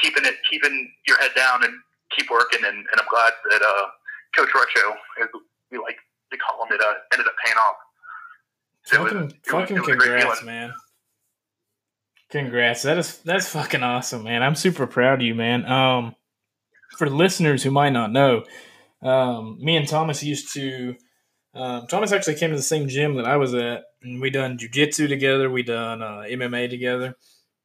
keeping 0.00 0.24
it 0.24 0.34
keeping 0.50 0.92
your 1.06 1.18
head 1.18 1.30
down 1.36 1.64
and 1.64 1.72
keep 2.16 2.30
working 2.30 2.60
and, 2.64 2.76
and 2.76 3.00
I'm 3.00 3.06
glad 3.10 3.32
that 3.50 3.62
uh, 3.62 3.86
Coach 4.36 4.50
Rucho, 4.50 5.28
we 5.70 5.78
like 5.78 5.96
to 6.30 6.38
call 6.38 6.64
him, 6.64 6.72
it 6.72 6.80
uh, 6.80 6.94
ended 7.12 7.26
up 7.26 7.34
paying 7.44 7.56
off. 7.56 7.76
So 8.84 8.96
fucking, 9.04 9.16
it 9.18 9.52
was, 9.52 9.70
it 9.70 9.76
it 9.76 9.80
was 9.80 9.86
congrats, 9.86 10.42
man. 10.42 10.72
Congrats. 12.30 12.82
That 12.82 12.98
is 12.98 13.18
that's 13.18 13.48
fucking 13.48 13.82
awesome, 13.82 14.24
man. 14.24 14.42
I'm 14.42 14.54
super 14.54 14.86
proud 14.86 15.20
of 15.20 15.26
you, 15.26 15.34
man. 15.34 15.64
Um 15.66 16.16
for 16.96 17.08
listeners 17.08 17.62
who 17.62 17.70
might 17.70 17.90
not 17.90 18.10
know, 18.12 18.44
um, 19.02 19.58
me 19.60 19.76
and 19.76 19.88
Thomas 19.88 20.22
used 20.22 20.52
to 20.54 20.96
um, 21.54 21.86
Thomas 21.86 22.12
actually 22.12 22.36
came 22.36 22.50
to 22.50 22.56
the 22.56 22.62
same 22.62 22.88
gym 22.88 23.16
that 23.16 23.26
I 23.26 23.36
was 23.36 23.54
at, 23.54 23.84
and 24.02 24.20
we 24.20 24.30
done 24.30 24.56
jujitsu 24.56 25.08
together. 25.08 25.50
We 25.50 25.62
done 25.62 26.02
uh, 26.02 26.24
MMA 26.26 26.70
together. 26.70 27.14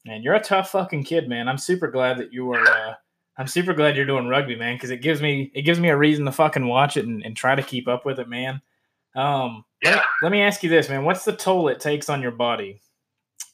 And 0.06 0.24
you're 0.24 0.36
a 0.36 0.42
tough 0.42 0.72
fucking 0.72 1.04
kid, 1.04 1.28
man. 1.28 1.48
I'm 1.48 1.58
super 1.58 1.90
glad 1.90 2.18
that 2.20 2.34
you 2.34 2.52
are. 2.54 2.62
Uh, 2.62 2.94
I'm 3.38 3.48
super 3.48 3.74
glad 3.74 3.96
you're 3.96 4.06
doing 4.06 4.28
rugby, 4.28 4.56
man, 4.56 4.76
because 4.76 4.90
it 4.90 5.02
gives 5.02 5.22
me 5.22 5.52
it 5.54 5.62
gives 5.62 5.80
me 5.80 5.90
a 5.90 5.98
reason 5.98 6.26
to 6.26 6.32
fucking 6.32 6.68
watch 6.68 6.98
it 6.98 7.06
and, 7.06 7.24
and 7.24 7.36
try 7.36 7.56
to 7.56 7.64
keep 7.64 7.88
up 7.88 8.06
with 8.06 8.20
it, 8.20 8.28
man. 8.28 8.62
Um, 9.16 9.64
yeah. 9.82 9.96
Let, 9.96 10.04
let, 10.24 10.32
me 10.32 10.42
ask 10.42 10.64
you 10.64 10.70
this, 10.70 10.90
man. 10.90 11.04
What's 11.04 11.26
the 11.26 11.36
toll 11.36 11.68
it 11.68 11.80
takes 11.80 12.10
on 12.10 12.22
your 12.22 12.32
body, 12.32 12.82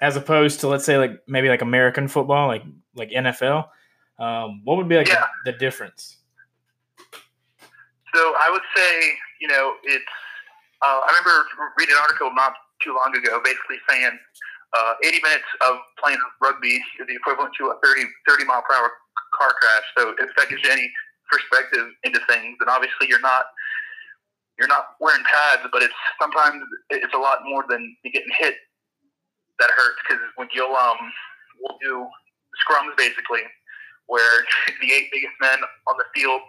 as 0.01 0.15
opposed 0.15 0.59
to 0.61 0.67
let's 0.67 0.85
say 0.85 0.97
like 0.97 1.21
maybe 1.27 1.49
like 1.49 1.61
American 1.61 2.07
football, 2.07 2.47
like 2.47 2.63
like 2.95 3.09
NFL? 3.09 3.67
Um, 4.19 4.61
what 4.63 4.77
would 4.77 4.89
be 4.89 4.97
like 4.97 5.07
yeah. 5.07 5.25
the, 5.45 5.51
the 5.51 5.57
difference? 5.57 6.17
So 8.13 8.35
I 8.37 8.49
would 8.51 8.65
say, 8.75 9.17
you 9.41 9.47
know, 9.47 9.75
it's. 9.83 10.13
Uh, 10.83 10.99
I 10.99 11.07
remember 11.15 11.47
reading 11.79 11.95
an 11.95 12.01
article 12.03 12.29
not 12.35 12.53
too 12.83 12.91
long 12.93 13.15
ago, 13.15 13.39
basically 13.39 13.79
saying 13.87 14.19
uh, 14.75 14.93
80 15.03 15.21
minutes 15.23 15.49
of 15.69 15.79
playing 16.03 16.19
rugby 16.41 16.83
is 16.99 17.07
the 17.07 17.15
equivalent 17.15 17.55
to 17.57 17.71
a 17.71 17.75
30, 17.79 18.03
30 18.27 18.43
mile 18.45 18.61
per 18.67 18.75
hour 18.75 18.91
car 19.39 19.53
crash. 19.55 19.85
So 19.97 20.13
if 20.19 20.29
that 20.35 20.49
gives 20.49 20.61
you 20.63 20.71
any 20.71 20.91
perspective 21.31 21.87
into 22.03 22.19
things, 22.27 22.57
and 22.59 22.69
obviously 22.69 23.07
you're 23.07 23.23
not 23.23 23.45
you're 24.59 24.67
not 24.67 24.99
wearing 24.99 25.23
pads, 25.23 25.65
but 25.71 25.81
it's 25.81 25.97
sometimes 26.21 26.61
it's 26.89 27.13
a 27.13 27.17
lot 27.17 27.39
more 27.45 27.65
than 27.67 27.81
you 28.03 28.11
getting 28.11 28.31
hit 28.37 28.55
that 29.59 29.69
hurts 29.71 29.97
because 30.05 30.21
when 30.35 30.47
you'll 30.53 30.75
um 30.75 30.97
we'll 31.61 31.77
do 31.81 32.05
scrums 32.61 32.95
basically 32.97 33.41
where 34.07 34.45
the 34.81 34.91
eight 34.91 35.09
biggest 35.11 35.33
men 35.41 35.59
on 35.87 35.95
the 35.97 36.05
field 36.13 36.41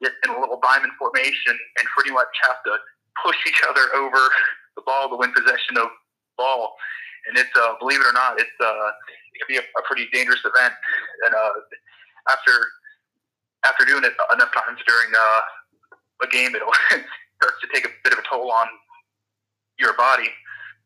in 0.00 0.30
a 0.30 0.38
little 0.40 0.60
diamond 0.62 0.92
formation 0.98 1.56
and 1.56 1.84
pretty 1.96 2.10
much 2.10 2.28
have 2.44 2.60
to 2.64 2.76
push 3.24 3.36
each 3.48 3.62
other 3.68 3.80
over 3.96 4.20
the 4.76 4.82
ball 4.84 5.08
to 5.08 5.16
win 5.16 5.32
possession 5.32 5.78
of 5.78 5.88
ball. 6.36 6.76
And 7.28 7.38
it's 7.38 7.50
uh, 7.56 7.74
believe 7.80 8.00
it 8.00 8.06
or 8.06 8.12
not, 8.12 8.38
it's 8.38 8.58
uh, 8.60 8.90
it 9.34 9.38
can 9.40 9.48
be 9.48 9.56
a, 9.56 9.64
a 9.64 9.82
pretty 9.88 10.06
dangerous 10.12 10.40
event. 10.44 10.74
And 11.26 11.34
uh, 11.34 11.52
after 12.30 12.52
after 13.64 13.84
doing 13.84 14.04
it 14.04 14.12
enough 14.32 14.52
times 14.52 14.78
during 14.86 15.10
uh, 15.10 15.40
a 16.22 16.28
game, 16.28 16.54
it'll 16.54 16.72
starts 17.42 17.60
to 17.60 17.68
take 17.72 17.84
a 17.84 17.92
bit 18.04 18.12
of 18.12 18.20
a 18.20 18.26
toll 18.28 18.52
on 18.52 18.68
your 19.78 19.96
body. 19.96 20.30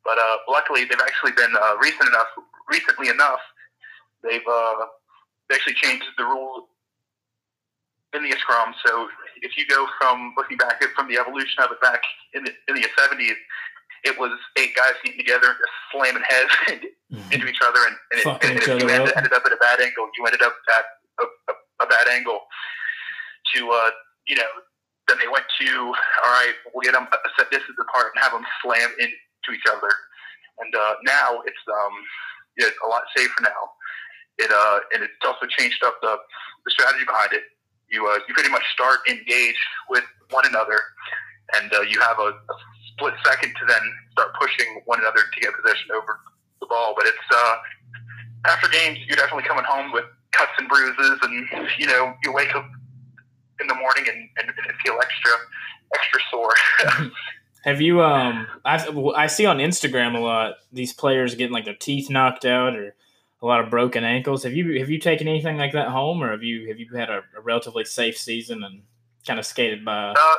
But 0.04 0.18
uh, 0.18 0.36
luckily, 0.48 0.84
they've 0.84 1.00
actually 1.02 1.32
been 1.32 1.52
uh, 1.54 1.76
recent 1.76 2.08
enough, 2.08 2.28
recently 2.70 3.08
enough. 3.08 3.40
They've 4.22 4.46
uh, 4.48 4.86
they 5.48 5.56
actually 5.56 5.74
changed 5.74 6.06
the 6.16 6.24
rule 6.24 6.69
in 8.14 8.22
the 8.22 8.34
scrum. 8.38 8.74
So 8.84 9.08
if 9.42 9.56
you 9.56 9.66
go 9.66 9.86
from 9.98 10.34
looking 10.36 10.56
back 10.56 10.82
at 10.82 10.90
from 10.94 11.08
the 11.08 11.18
evolution 11.18 11.62
of 11.62 11.70
it 11.70 11.80
back 11.80 12.00
in 12.34 12.44
the 12.44 12.52
in 12.68 12.74
the 12.74 12.86
seventies, 12.98 13.36
it 14.04 14.18
was 14.18 14.32
eight 14.58 14.74
guys 14.74 14.94
getting 15.04 15.18
together 15.18 15.54
and 15.54 15.58
just 15.58 15.74
slamming 15.92 16.24
heads 16.26 16.52
mm-hmm. 17.12 17.32
into 17.32 17.46
each 17.46 17.60
other, 17.62 17.80
and, 17.86 17.96
and, 18.12 18.20
it, 18.20 18.44
and 18.44 18.58
if 18.58 18.66
you 18.66 18.88
ended, 18.88 19.12
ended, 19.16 19.32
up 19.32 19.44
at 19.44 19.52
a 19.52 19.60
bad 19.60 19.80
angle, 19.80 20.08
you 20.18 20.24
ended 20.26 20.42
up 20.42 20.54
at 20.76 20.84
a, 21.20 21.24
a, 21.52 21.84
a 21.84 21.86
bad 21.86 22.08
angle. 22.08 22.40
To 23.54 23.70
uh, 23.70 23.90
you 24.26 24.36
know, 24.36 24.50
then 25.08 25.18
they 25.18 25.28
went 25.28 25.44
to 25.60 25.70
all 26.24 26.32
right, 26.32 26.54
we'll 26.74 26.82
get 26.82 26.92
them 26.92 27.08
a 27.10 27.28
set 27.38 27.50
distance 27.50 27.78
apart 27.80 28.12
and 28.14 28.22
have 28.22 28.32
them 28.32 28.46
slam 28.62 28.90
into 28.98 29.50
each 29.52 29.66
other. 29.70 29.90
And 30.60 30.74
uh, 30.74 30.94
now 31.04 31.40
it's 31.46 31.64
um, 31.68 31.94
it's 32.56 32.76
a 32.84 32.88
lot 32.88 33.02
safer 33.16 33.42
now. 33.42 33.62
It 34.38 34.50
uh, 34.52 34.80
and 34.94 35.02
it's 35.02 35.24
also 35.24 35.46
changed 35.46 35.82
up 35.84 35.96
the 36.02 36.16
the 36.64 36.70
strategy 36.70 37.04
behind 37.06 37.32
it 37.32 37.44
you 37.90 38.06
uh, 38.06 38.18
you 38.28 38.34
pretty 38.34 38.50
much 38.50 38.62
start 38.72 39.00
engaged 39.08 39.58
with 39.88 40.04
one 40.30 40.46
another, 40.46 40.78
and 41.54 41.72
uh, 41.72 41.80
you 41.82 42.00
have 42.00 42.18
a, 42.18 42.30
a 42.30 42.54
split 42.92 43.14
second 43.24 43.54
to 43.58 43.66
then 43.66 43.82
start 44.12 44.32
pushing 44.40 44.80
one 44.84 45.00
another 45.00 45.20
to 45.32 45.40
get 45.40 45.52
possession 45.54 45.90
over 45.94 46.20
the 46.60 46.66
ball. 46.66 46.94
But 46.96 47.06
it's 47.06 47.28
uh, 47.34 47.56
after 48.46 48.68
games, 48.68 48.98
you're 49.06 49.16
definitely 49.16 49.44
coming 49.44 49.64
home 49.64 49.92
with 49.92 50.04
cuts 50.32 50.52
and 50.58 50.68
bruises, 50.68 51.18
and 51.22 51.48
you 51.78 51.86
know 51.86 52.14
you 52.24 52.32
wake 52.32 52.54
up 52.54 52.68
in 53.60 53.66
the 53.66 53.74
morning 53.74 54.04
and, 54.08 54.28
and, 54.38 54.48
and 54.48 54.76
feel 54.84 54.98
extra 55.00 55.32
extra 55.94 56.20
sore. 56.30 56.54
Have 57.64 57.80
you 57.80 58.02
um 58.02 58.46
I 58.64 58.86
I 59.16 59.26
see 59.26 59.44
on 59.46 59.58
Instagram 59.58 60.16
a 60.16 60.20
lot 60.20 60.54
these 60.72 60.92
players 60.92 61.34
getting 61.34 61.52
like 61.52 61.66
their 61.66 61.74
teeth 61.74 62.08
knocked 62.08 62.44
out 62.44 62.74
or 62.74 62.94
a 63.42 63.46
lot 63.46 63.60
of 63.60 63.70
broken 63.70 64.04
ankles. 64.04 64.42
Have 64.44 64.52
you 64.52 64.78
have 64.80 64.90
you 64.90 64.98
taken 64.98 65.26
anything 65.28 65.56
like 65.56 65.72
that 65.72 65.88
home, 65.88 66.22
or 66.22 66.30
have 66.30 66.42
you 66.42 66.68
have 66.68 66.78
you 66.78 66.94
had 66.94 67.08
a, 67.08 67.22
a 67.36 67.40
relatively 67.42 67.84
safe 67.84 68.16
season 68.16 68.62
and 68.62 68.82
kind 69.26 69.38
of 69.38 69.46
skated 69.46 69.84
by? 69.84 70.10
Uh, 70.10 70.36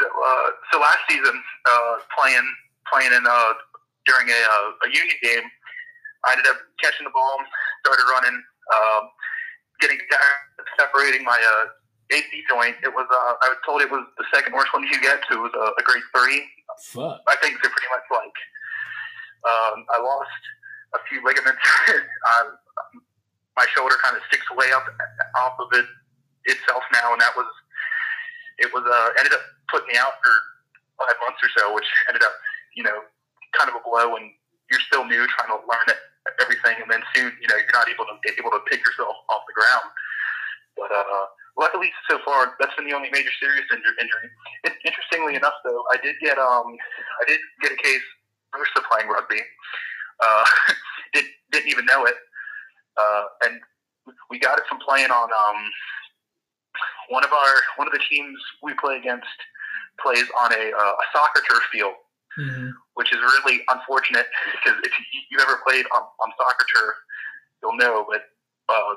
so, 0.00 0.06
uh, 0.06 0.50
so 0.72 0.80
last 0.80 0.98
season, 1.08 1.42
uh, 1.70 1.94
playing 2.18 2.54
playing 2.92 3.12
in 3.12 3.24
uh, 3.26 3.52
during 4.06 4.28
a, 4.28 4.40
uh, 4.50 4.86
a 4.86 4.88
union 4.90 5.16
game, 5.22 5.46
I 6.26 6.32
ended 6.32 6.46
up 6.46 6.56
catching 6.82 7.04
the 7.04 7.14
ball, 7.14 7.38
started 7.86 8.04
running, 8.10 8.42
um, 8.74 9.02
getting 9.80 9.98
separating 10.78 11.24
my 11.24 11.38
uh, 11.38 11.70
AC 12.10 12.26
joint. 12.48 12.76
It 12.82 12.90
was 12.90 13.06
uh, 13.06 13.46
I 13.46 13.48
was 13.54 13.58
told 13.64 13.80
it 13.80 13.90
was 13.90 14.02
the 14.18 14.24
second 14.34 14.54
worst 14.54 14.74
one 14.74 14.82
you 14.82 15.00
get, 15.00 15.20
so 15.30 15.38
it 15.38 15.42
was 15.42 15.54
a, 15.54 15.70
a 15.78 15.82
grade 15.84 16.02
three. 16.16 16.42
Fuck. 16.90 17.20
I 17.28 17.36
think 17.42 17.62
they're 17.62 17.70
pretty 17.70 17.90
much 17.94 18.06
like 18.10 18.36
um, 19.46 19.86
I 19.90 20.02
lost 20.02 20.42
a 20.94 21.00
few 21.08 21.22
ligaments. 21.24 21.62
uh, 21.90 22.44
my 23.56 23.66
shoulder 23.74 23.96
kind 24.02 24.16
of 24.16 24.22
sticks 24.28 24.46
way 24.56 24.72
up 24.72 24.86
off 25.36 25.54
of 25.58 25.68
it 25.76 25.86
itself 26.46 26.82
now, 26.92 27.12
and 27.12 27.20
that 27.20 27.34
was 27.36 27.46
it 28.58 28.68
was 28.72 28.84
uh, 28.84 29.08
ended 29.18 29.32
up 29.32 29.44
putting 29.68 29.88
me 29.88 29.96
out 29.98 30.16
for 30.22 30.32
five 31.00 31.16
months 31.24 31.40
or 31.42 31.50
so, 31.56 31.74
which 31.74 31.86
ended 32.08 32.22
up 32.22 32.32
you 32.76 32.82
know 32.82 33.04
kind 33.58 33.68
of 33.68 33.76
a 33.76 33.82
blow, 33.84 34.16
and 34.16 34.30
you're 34.70 34.84
still 34.86 35.04
new, 35.04 35.26
trying 35.36 35.50
to 35.50 35.58
learn 35.66 35.86
it, 35.90 36.00
everything, 36.40 36.78
and 36.80 36.88
then 36.88 37.02
soon 37.14 37.32
you 37.40 37.48
know 37.48 37.56
you're 37.58 37.76
not 37.76 37.88
able 37.88 38.06
to 38.06 38.16
able 38.38 38.52
to 38.54 38.62
pick 38.70 38.80
yourself 38.80 39.16
off 39.28 39.42
the 39.48 39.56
ground. 39.56 39.88
But 40.78 40.92
uh, 40.94 41.26
luckily, 41.58 41.92
so 42.08 42.16
far, 42.24 42.56
that's 42.56 42.72
been 42.76 42.86
the 42.88 42.96
only 42.96 43.10
major 43.12 43.32
serious 43.36 43.66
injury. 43.74 44.28
It, 44.64 44.72
interestingly 44.86 45.34
enough, 45.36 45.58
though, 45.64 45.84
I 45.92 46.00
did 46.00 46.16
get 46.22 46.38
um, 46.38 46.72
I 47.20 47.24
did 47.26 47.40
get 47.60 47.72
a 47.72 47.80
case 47.80 48.04
first 48.52 48.72
of 48.76 48.84
playing 48.88 49.08
rugby. 49.08 49.42
Uh, 50.22 50.44
did, 51.14 51.24
didn't 51.52 51.68
even 51.68 51.86
know 51.86 52.04
it, 52.04 52.14
uh, 52.96 53.24
and 53.44 53.60
we 54.30 54.38
got 54.38 54.58
it 54.58 54.64
from 54.68 54.78
playing 54.78 55.10
on 55.10 55.28
um, 55.28 55.60
one 57.08 57.24
of 57.24 57.32
our 57.32 57.54
one 57.76 57.86
of 57.86 57.92
the 57.92 58.02
teams 58.08 58.38
we 58.62 58.72
play 58.80 58.96
against 58.96 59.26
plays 60.00 60.24
on 60.40 60.52
a, 60.52 60.64
uh, 60.72 60.94
a 60.96 61.06
soccer 61.12 61.42
turf 61.48 61.62
field, 61.72 61.94
mm-hmm. 62.38 62.70
which 62.94 63.12
is 63.12 63.18
really 63.20 63.60
unfortunate 63.68 64.26
because 64.56 64.78
if 64.82 64.92
you, 64.96 65.20
you 65.30 65.38
ever 65.40 65.60
played 65.66 65.84
on, 65.94 66.02
on 66.02 66.28
soccer 66.38 66.66
turf, 66.74 66.96
you'll 67.62 67.76
know. 67.76 68.06
But 68.08 68.24
uh, 68.68 68.94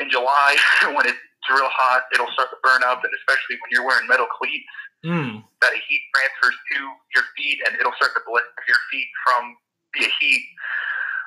in 0.00 0.10
July, 0.10 0.56
when 0.96 1.06
it's 1.06 1.18
real 1.50 1.68
hot, 1.68 2.04
it'll 2.14 2.30
start 2.32 2.48
to 2.50 2.60
burn 2.62 2.80
up, 2.86 3.02
and 3.04 3.12
especially 3.20 3.58
when 3.60 3.68
you're 3.72 3.84
wearing 3.84 4.06
metal 4.08 4.28
cleats, 4.30 4.70
mm. 5.04 5.42
that 5.60 5.72
heat 5.88 6.02
transfers 6.14 6.56
to 6.72 6.78
your 7.14 7.24
feet, 7.36 7.58
and 7.66 7.76
it'll 7.76 7.96
start 7.98 8.14
to 8.14 8.22
blend 8.24 8.46
your 8.68 8.80
feet 8.90 9.08
from 9.26 9.56
the 9.94 10.06
heat. 10.20 10.44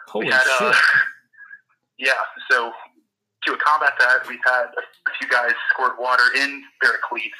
Holy 0.08 0.27
had, 0.27 0.41
uh, 0.41 0.72
shit! 0.72 0.75
Uh, 0.75 1.00
yeah, 1.98 2.22
so 2.50 2.72
to 3.46 3.58
combat 3.58 3.93
that, 4.00 4.27
we've 4.27 4.43
had 4.46 4.67
a 4.77 5.12
few 5.20 5.27
guys 5.29 5.51
squirt 5.72 6.00
water 6.00 6.24
in 6.36 6.63
their 6.82 7.00
cleats, 7.10 7.39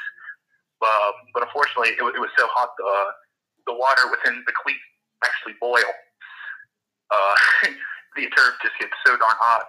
uh, 0.82 1.12
but 1.34 1.44
unfortunately, 1.44 1.90
it, 1.90 2.04
it, 2.04 2.20
was 2.20 2.32
so 2.38 2.48
hot 2.52 2.70
the 2.78 3.72
the 3.72 3.74
water 3.74 4.10
within 4.12 4.44
the 4.46 4.54
cleats 4.64 4.84
actually 5.24 5.54
boil. 5.62 5.92
Uh, 7.12 7.36
the 8.16 8.28
turf 8.36 8.54
just 8.62 8.76
gets 8.80 8.94
so 9.06 9.16
darn 9.16 9.38
hot 9.40 9.64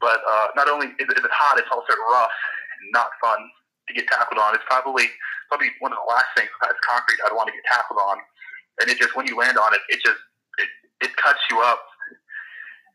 but 0.00 0.24
uh, 0.24 0.48
not 0.56 0.66
only 0.68 0.88
is 0.96 1.06
it, 1.06 1.16
is 1.16 1.24
it 1.24 1.30
hot, 1.30 1.60
it's 1.60 1.68
also 1.70 1.92
rough 2.10 2.32
and 2.80 2.88
not 2.96 3.12
fun 3.20 3.38
to 3.86 3.92
get 3.92 4.08
tackled 4.08 4.40
on. 4.40 4.56
It's 4.56 4.64
probably 4.66 5.06
probably 5.52 5.68
one 5.84 5.92
of 5.92 6.00
the 6.00 6.08
last 6.08 6.32
things 6.34 6.48
besides 6.56 6.80
concrete 6.82 7.20
I'd 7.22 7.36
want 7.36 7.52
to 7.52 7.54
get 7.54 7.62
tackled 7.68 8.00
on. 8.00 8.18
And 8.80 8.88
it 8.88 8.96
just 8.96 9.14
when 9.14 9.28
you 9.28 9.36
land 9.36 9.60
on 9.60 9.76
it, 9.76 9.84
it 9.92 10.00
just 10.00 10.18
it, 11.00 11.16
cuts 11.16 11.40
you 11.50 11.60
up. 11.60 11.80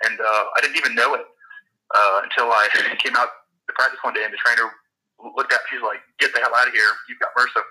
And 0.04 0.20
uh, 0.20 0.44
I 0.58 0.62
didn't 0.62 0.78
even 0.78 0.96
know 0.96 1.14
it 1.16 1.22
uh, 1.94 2.22
until 2.24 2.52
I 2.52 2.68
came 3.04 3.16
out 3.16 3.30
to 3.68 3.74
practice 3.74 4.00
one 4.02 4.14
day, 4.14 4.24
and 4.24 4.34
the 4.34 4.38
trainer 4.38 4.70
looked 5.36 5.54
at 5.54 5.60
me. 5.60 5.78
She's 5.78 5.82
like, 5.82 6.00
"Get 6.20 6.34
the 6.34 6.40
hell 6.40 6.52
out 6.56 6.68
of 6.68 6.74
here! 6.74 6.90
You've 7.10 7.20
got 7.20 7.30
MRSA. 7.38 7.62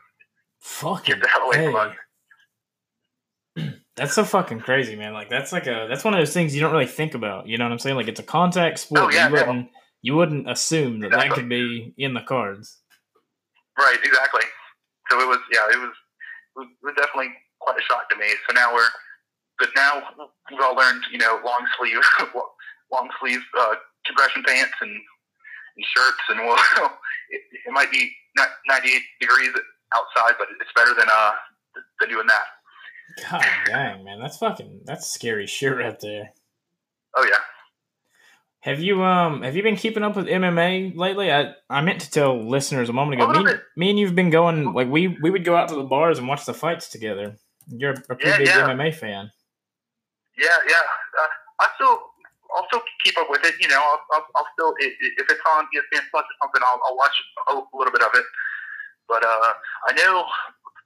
Fuck 0.61 1.05
Get 1.05 1.21
the 1.21 1.29
hell 1.29 1.43
away 1.43 1.57
hey. 1.59 1.67
from 1.67 1.77
us." 1.77 1.97
That's 3.97 4.15
so 4.15 4.25
fucking 4.25 4.61
crazy, 4.61 4.97
man. 4.97 5.13
Like 5.13 5.29
that's 5.31 5.53
like 5.53 5.69
a 5.69 5.87
that's 5.89 6.03
one 6.03 6.15
of 6.15 6.19
those 6.19 6.35
things 6.35 6.53
you 6.53 6.61
don't 6.61 6.73
really 6.73 6.87
think 6.87 7.15
about. 7.15 7.47
You 7.47 7.59
know 7.59 7.65
what 7.65 7.71
I'm 7.71 7.79
saying? 7.79 7.95
Like 7.95 8.09
it's 8.09 8.19
a 8.19 8.25
contact 8.25 8.81
sport. 8.81 9.03
Oh, 9.03 9.11
yeah, 9.11 9.29
you 9.29 9.35
wouldn't 9.35 9.69
you 10.03 10.17
wouldn't 10.17 10.51
assume 10.51 10.99
that 11.01 11.07
exactly. 11.07 11.29
that 11.29 11.35
could 11.35 11.49
be 11.49 11.95
in 11.97 12.13
the 12.13 12.23
cards. 12.23 12.81
Right. 13.79 13.99
Exactly. 14.03 14.43
So 15.11 15.21
it 15.21 15.29
was. 15.29 15.39
Yeah. 15.53 15.67
It 15.71 15.79
was. 15.79 15.95
It 16.57 16.69
was 16.83 16.95
definitely 16.97 17.33
quite 17.61 17.79
a 17.79 17.83
shock 17.83 18.11
to 18.11 18.17
me. 18.17 18.27
So 18.49 18.55
now 18.55 18.75
we're. 18.75 18.89
But 19.59 19.69
now 19.77 20.03
we've 20.51 20.61
all 20.61 20.75
learned, 20.75 21.05
you 21.13 21.19
know, 21.19 21.41
long 21.45 21.67
sleeve, 21.79 21.99
long 22.93 23.09
sleeve 23.21 23.41
uh, 23.59 23.75
compression 24.07 24.43
pants 24.47 24.75
and, 24.81 24.91
and 24.91 25.87
shirts, 25.95 26.19
and 26.31 26.41
we'll, 26.45 26.57
it, 27.31 27.41
it 27.67 27.73
might 27.73 27.91
be 27.91 28.13
98 28.69 29.03
degrees 29.21 29.51
outside, 29.95 30.35
but 30.39 30.49
it's 30.61 30.71
better 30.75 30.95
than 30.95 31.07
uh 31.11 31.31
than 32.01 32.09
doing 32.09 32.27
that. 32.27 32.45
God 33.31 33.45
dang, 33.67 34.05
man, 34.05 34.21
that's 34.21 34.39
fucking 34.39 34.81
that's 34.85 35.13
scary 35.13 35.47
shit 35.47 35.77
right 35.77 35.99
there. 36.01 36.33
Oh 37.17 37.25
yeah. 37.25 37.39
Have 38.61 38.81
you 38.81 39.03
um 39.03 39.43
have 39.43 39.57
you 39.57 39.63
been 39.63 39.77
keeping 39.77 40.03
up 40.03 40.17
with 40.17 40.27
MMA 40.27 40.97
lately? 40.97 41.31
I 41.31 41.55
I 41.69 41.83
meant 41.83 42.01
to 42.01 42.11
tell 42.11 42.43
listeners 42.43 42.89
a 42.89 42.93
moment 42.93 43.21
ago. 43.21 43.43
Me, 43.43 43.53
me, 43.77 43.91
and 43.91 43.99
you've 43.99 44.15
been 44.15 44.31
going 44.31 44.73
like 44.73 44.89
we 44.89 45.09
we 45.09 45.31
would 45.31 45.45
go 45.45 45.55
out 45.55 45.69
to 45.69 45.75
the 45.75 45.85
bars 45.85 46.19
and 46.19 46.27
watch 46.27 46.47
the 46.47 46.55
fights 46.55 46.89
together. 46.89 47.37
You're 47.69 47.93
a 47.93 48.01
pretty 48.01 48.27
yeah, 48.27 48.39
big 48.39 48.47
yeah. 48.49 48.69
MMA 48.69 48.95
fan. 48.95 49.31
Yeah, 50.39 50.59
yeah. 50.67 50.85
Uh, 51.21 51.31
I 51.61 51.67
still 51.77 51.99
I'll 52.55 52.67
still 52.69 52.83
keep 53.03 53.19
up 53.19 53.31
with 53.31 53.45
it. 53.45 53.55
You 53.61 53.69
know, 53.69 53.81
I'll, 53.81 54.03
I'll, 54.15 54.27
I'll 54.37 54.51
still 54.55 54.75
if 54.79 54.95
it's 55.19 55.45
on 55.57 55.65
ESPN 55.75 56.07
Plus 56.11 56.25
or 56.25 56.37
something, 56.43 56.63
I'll, 56.63 56.81
I'll 56.87 56.97
watch 56.97 57.15
a 57.51 57.55
little 57.77 57.93
bit 57.93 58.03
of 58.03 58.11
it. 58.15 58.25
But 59.09 59.25
uh, 59.25 59.51
I 59.89 59.93
know 59.97 60.25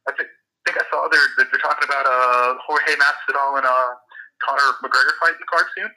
I 0.09 0.13
think 0.17 0.29
think 0.67 0.79
I 0.79 0.85
saw 0.91 1.09
they're 1.09 1.29
they're 1.37 1.61
talking 1.61 1.89
about 1.89 2.07
uh, 2.07 2.55
Jorge 2.67 2.93
Masvidal 2.97 3.59
and 3.59 3.67
uh, 3.67 3.95
Conor 4.43 4.73
McGregor 4.83 5.15
fight 5.21 5.33
in 5.33 5.41
the 5.41 5.47
card 5.49 5.67
soon. 5.77 5.91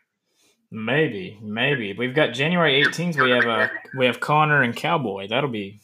Maybe, 0.73 1.37
maybe 1.41 1.93
we've 1.97 2.15
got 2.15 2.33
January 2.33 2.81
18th. 2.81 3.21
We 3.21 3.31
have 3.31 3.45
a 3.45 3.49
uh, 3.49 3.67
we 3.97 4.05
have 4.05 4.19
Conor 4.19 4.61
and 4.61 4.75
Cowboy. 4.75 5.27
That'll 5.27 5.49
be 5.49 5.81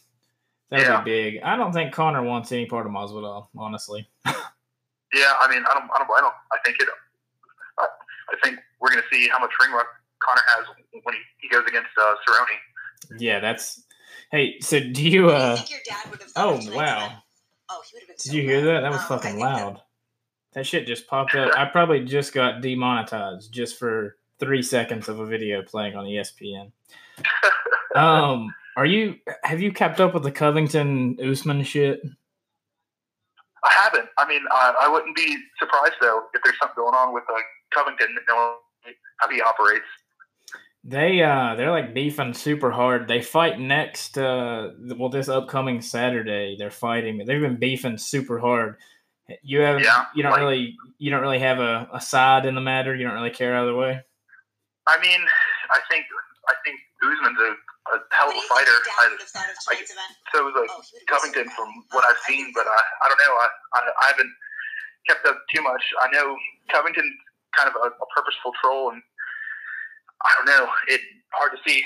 that'll 0.70 0.86
yeah. 0.86 1.02
be 1.02 1.12
big. 1.12 1.44
I 1.44 1.58
don't 1.58 1.74
think 1.74 1.94
Conor 1.94 2.24
wants 2.24 2.52
any 2.52 2.68
part 2.68 2.86
of 2.86 2.92
Masvidal, 2.94 3.48
honestly. 3.58 4.08
yeah, 4.26 4.34
I 5.42 5.50
mean, 5.50 5.64
I 5.70 5.74
don't, 5.74 5.90
I 5.94 5.98
don't, 5.98 6.10
I 6.10 6.22
don't. 6.22 6.34
I 6.54 6.58
think 6.64 6.80
it. 6.80 6.88
I, 8.30 8.36
I 8.36 8.38
think 8.44 8.60
we're 8.80 8.90
going 8.90 9.02
to 9.02 9.16
see 9.16 9.30
how 9.30 9.40
much 9.40 9.52
ring 9.62 9.72
run 9.74 9.86
Conor 10.20 10.42
has 10.48 10.66
when 11.04 11.14
he, 11.16 11.22
he 11.38 11.50
goes 11.50 11.64
against 11.68 11.90
uh, 12.00 12.16
Cerrone. 12.28 13.20
Yeah, 13.20 13.40
that's. 13.40 13.84
Hey, 14.32 14.60
so 14.60 14.80
do 14.80 15.08
you? 15.08 15.30
Uh, 15.30 15.58
oh 16.36 16.60
wow. 16.74 17.22
Oh, 17.70 17.82
he 17.90 17.96
would 17.96 18.02
have 18.02 18.08
been. 18.08 18.16
Did 18.16 18.20
so 18.20 18.34
you 18.34 18.42
hear 18.42 18.62
that? 18.62 18.82
That 18.82 18.92
was 18.92 19.02
um, 19.02 19.08
fucking 19.08 19.40
loud. 19.40 19.76
That... 19.76 19.82
that 20.54 20.66
shit 20.66 20.88
just 20.88 21.08
popped 21.08 21.36
up. 21.36 21.56
I 21.56 21.66
probably 21.66 22.04
just 22.04 22.34
got 22.34 22.62
demonetized 22.62 23.52
just 23.52 23.78
for 23.78 24.18
three 24.40 24.62
seconds 24.62 25.08
of 25.08 25.20
a 25.20 25.26
video 25.26 25.62
playing 25.62 25.96
on 25.96 26.06
ESPN. 26.06 26.72
um, 27.96 28.54
are 28.76 28.86
you? 28.86 29.16
Have 29.44 29.62
you 29.62 29.72
kept 29.72 30.00
up 30.00 30.14
with 30.14 30.24
the 30.24 30.32
Covington 30.32 31.18
Usman 31.24 31.64
shit? 31.64 32.02
I 33.64 33.72
haven't. 33.84 34.10
I 34.18 34.28
mean, 34.28 34.42
I, 34.52 34.74
I 34.84 34.90
wouldn't 34.90 35.16
be 35.16 35.38
surprised 35.60 35.96
though 36.02 36.24
if 36.34 36.42
there's 36.44 36.58
something 36.60 36.76
going 36.78 36.96
on 36.96 37.14
with 37.14 37.24
uh, 37.30 37.40
Covington, 37.74 38.16
how 38.28 39.30
he 39.30 39.42
operates. 39.42 39.86
They 40.84 41.22
uh 41.22 41.56
they're 41.56 41.72
like 41.72 41.94
beefing 41.94 42.34
super 42.34 42.72
hard. 42.72 43.08
They 43.08 43.22
fight 43.22 43.60
next 43.60 44.18
uh 44.18 44.72
well 44.96 45.10
this 45.10 45.28
upcoming 45.28 45.82
Saturday. 45.82 46.56
They're 46.58 46.72
fighting. 46.72 47.18
They've 47.18 47.42
been 47.42 47.58
beefing 47.58 47.98
super 47.98 48.40
hard. 48.40 48.78
You 49.44 49.60
have 49.62 49.82
yeah, 49.82 50.06
you 50.16 50.24
don't 50.24 50.32
like, 50.32 50.40
really 50.40 50.76
you 50.98 51.12
don't 51.12 51.22
really 51.22 51.40
have 51.40 51.60
a, 51.60 51.90
a 51.92 52.00
side 52.00 52.46
in 52.46 52.56
the 52.56 52.62
matter. 52.62 52.96
You 52.96 53.06
don't 53.06 53.16
really 53.16 53.36
care 53.36 53.58
either 53.58 53.76
way. 53.76 54.00
I 54.88 54.96
mean, 55.02 55.20
I 55.72 55.80
think 55.92 56.06
I 56.48 56.54
think 56.64 56.80
Usman's 57.04 57.36
a, 57.36 57.52
a 57.92 58.00
hell 58.16 58.32
of 58.32 58.38
a 58.38 58.48
fighter. 58.48 58.72
I, 58.72 59.12
I, 59.12 59.76
so 60.32 60.40
it 60.40 60.46
was 60.48 60.56
like 60.56 60.72
oh, 60.72 60.82
Covington 61.08 61.50
from 61.52 61.68
what 61.92 62.06
I've 62.10 62.24
seen, 62.26 62.52
but 62.56 62.66
I 62.66 62.80
I 63.04 63.08
don't 63.10 63.20
know. 63.28 63.36
I, 63.36 63.48
I 63.76 63.80
I 64.04 64.08
haven't 64.08 64.32
kept 65.10 65.28
up 65.28 65.38
too 65.54 65.62
much. 65.62 65.84
I 66.02 66.08
know 66.16 66.38
Covington's 66.72 67.12
kind 67.58 67.70
of 67.70 67.76
a, 67.76 67.88
a 67.88 68.08
purposeful 68.16 68.52
troll 68.62 68.92
and 68.92 69.02
I 70.24 70.30
don't 70.38 70.46
know. 70.46 70.68
It 70.88 71.02
hard 71.34 71.52
to 71.52 71.58
see 71.70 71.84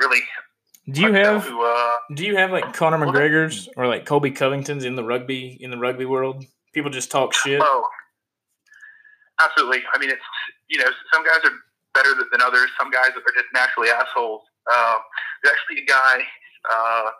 really 0.00 0.20
Do 0.90 1.02
you 1.02 1.12
have 1.12 1.44
who, 1.44 1.64
uh, 1.64 1.90
Do 2.14 2.24
you 2.24 2.36
have 2.36 2.50
like 2.50 2.72
Conor 2.72 2.98
McGregor's 2.98 3.68
or 3.76 3.86
like 3.86 4.06
Colby 4.06 4.30
Covington's 4.30 4.84
in 4.84 4.96
the 4.96 5.04
rugby 5.04 5.58
in 5.60 5.70
the 5.70 5.78
rugby 5.78 6.04
world? 6.04 6.44
People 6.74 6.90
just 6.90 7.10
talk 7.10 7.34
shit. 7.34 7.60
Oh, 7.62 7.88
absolutely. 9.40 9.82
I 9.94 9.98
mean, 9.98 10.10
it's 10.10 10.22
you 10.68 10.78
know 10.78 10.90
some 11.12 11.24
guys 11.24 11.40
are 11.44 11.56
better 11.94 12.14
than 12.30 12.40
others. 12.40 12.68
Some 12.78 12.90
guys 12.90 13.10
are 13.16 13.32
just 13.34 13.50
naturally 13.52 13.90
assholes. 13.90 14.42
Uh, 14.70 14.98
there's 15.42 15.54
actually 15.54 15.82
a 15.82 15.86
guy, 15.86 16.22
uh, 16.72 17.10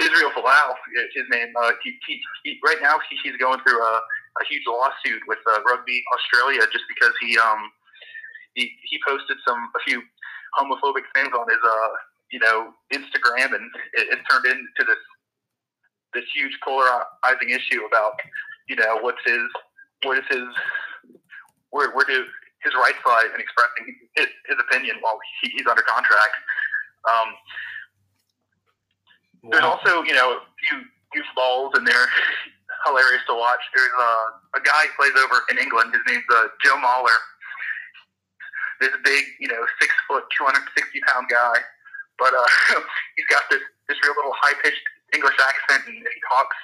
Israel 0.00 0.30
Folau, 0.36 0.74
his 1.14 1.24
name. 1.30 1.48
Uh, 1.60 1.72
he, 1.82 1.94
he, 2.06 2.20
he, 2.42 2.58
right 2.66 2.78
now 2.82 2.98
he, 3.08 3.16
he's 3.22 3.36
going 3.38 3.60
through 3.60 3.80
a, 3.80 4.00
a 4.40 4.44
huge 4.48 4.64
lawsuit 4.66 5.22
with 5.26 5.38
uh, 5.46 5.60
Rugby 5.68 6.02
Australia 6.14 6.62
just 6.72 6.84
because 6.88 7.12
he 7.20 7.36
um 7.38 7.70
he, 8.54 8.72
he 8.88 9.00
posted 9.06 9.36
some 9.46 9.58
a 9.76 9.80
few 9.84 10.02
homophobic 10.58 11.04
things 11.14 11.32
on 11.36 11.46
his 11.48 11.62
uh 11.64 11.92
you 12.30 12.40
know 12.40 12.72
Instagram 12.92 13.54
and 13.54 13.68
it, 13.94 14.08
it 14.12 14.18
turned 14.30 14.46
into 14.46 14.82
this 14.86 15.02
this 16.14 16.24
huge 16.34 16.52
polarizing 16.64 17.50
issue 17.50 17.84
about 17.84 18.14
you 18.68 18.76
know 18.76 18.98
what's 19.00 19.22
his 19.24 19.42
what 20.04 20.18
is 20.18 20.24
his 20.30 20.44
where 21.70 21.90
where 21.92 22.04
do 22.06 22.24
his 22.62 22.74
rights 22.74 22.98
lie 23.06 23.26
in 23.34 23.40
expressing 23.40 23.96
his, 24.16 24.26
his 24.46 24.56
opinion 24.68 24.96
while 25.00 25.18
he, 25.42 25.50
he's 25.50 25.66
under 25.66 25.82
contract. 25.82 26.34
Um, 27.10 27.28
wow. 29.42 29.50
There's 29.50 29.64
also 29.64 30.02
you 30.04 30.14
know 30.14 30.38
a 30.38 30.40
few 30.68 30.78
goofballs 31.12 31.76
and 31.76 31.86
they're 31.86 32.08
hilarious 32.84 33.22
to 33.28 33.34
watch. 33.34 33.60
There's 33.74 33.96
uh, 33.96 34.58
a 34.58 34.62
guy 34.62 34.86
who 34.88 34.94
plays 34.98 35.16
over 35.18 35.42
in 35.50 35.58
England. 35.58 35.94
His 35.94 36.02
name's 36.06 36.26
uh, 36.30 36.48
Joe 36.64 36.76
Marler. 36.78 37.18
This 38.80 38.90
big, 39.04 39.24
you 39.38 39.48
know, 39.48 39.62
six 39.78 39.94
foot, 40.08 40.24
260 40.38 40.66
pound 41.06 41.30
guy, 41.30 41.58
but 42.18 42.34
uh, 42.34 42.50
he's 43.16 43.28
got 43.30 43.46
this 43.50 43.62
this 43.88 43.98
real 44.02 44.14
little 44.16 44.34
high 44.34 44.54
pitched 44.62 44.82
English 45.14 45.36
accent, 45.38 45.86
and 45.86 45.96
he 45.96 46.20
talks. 46.28 46.56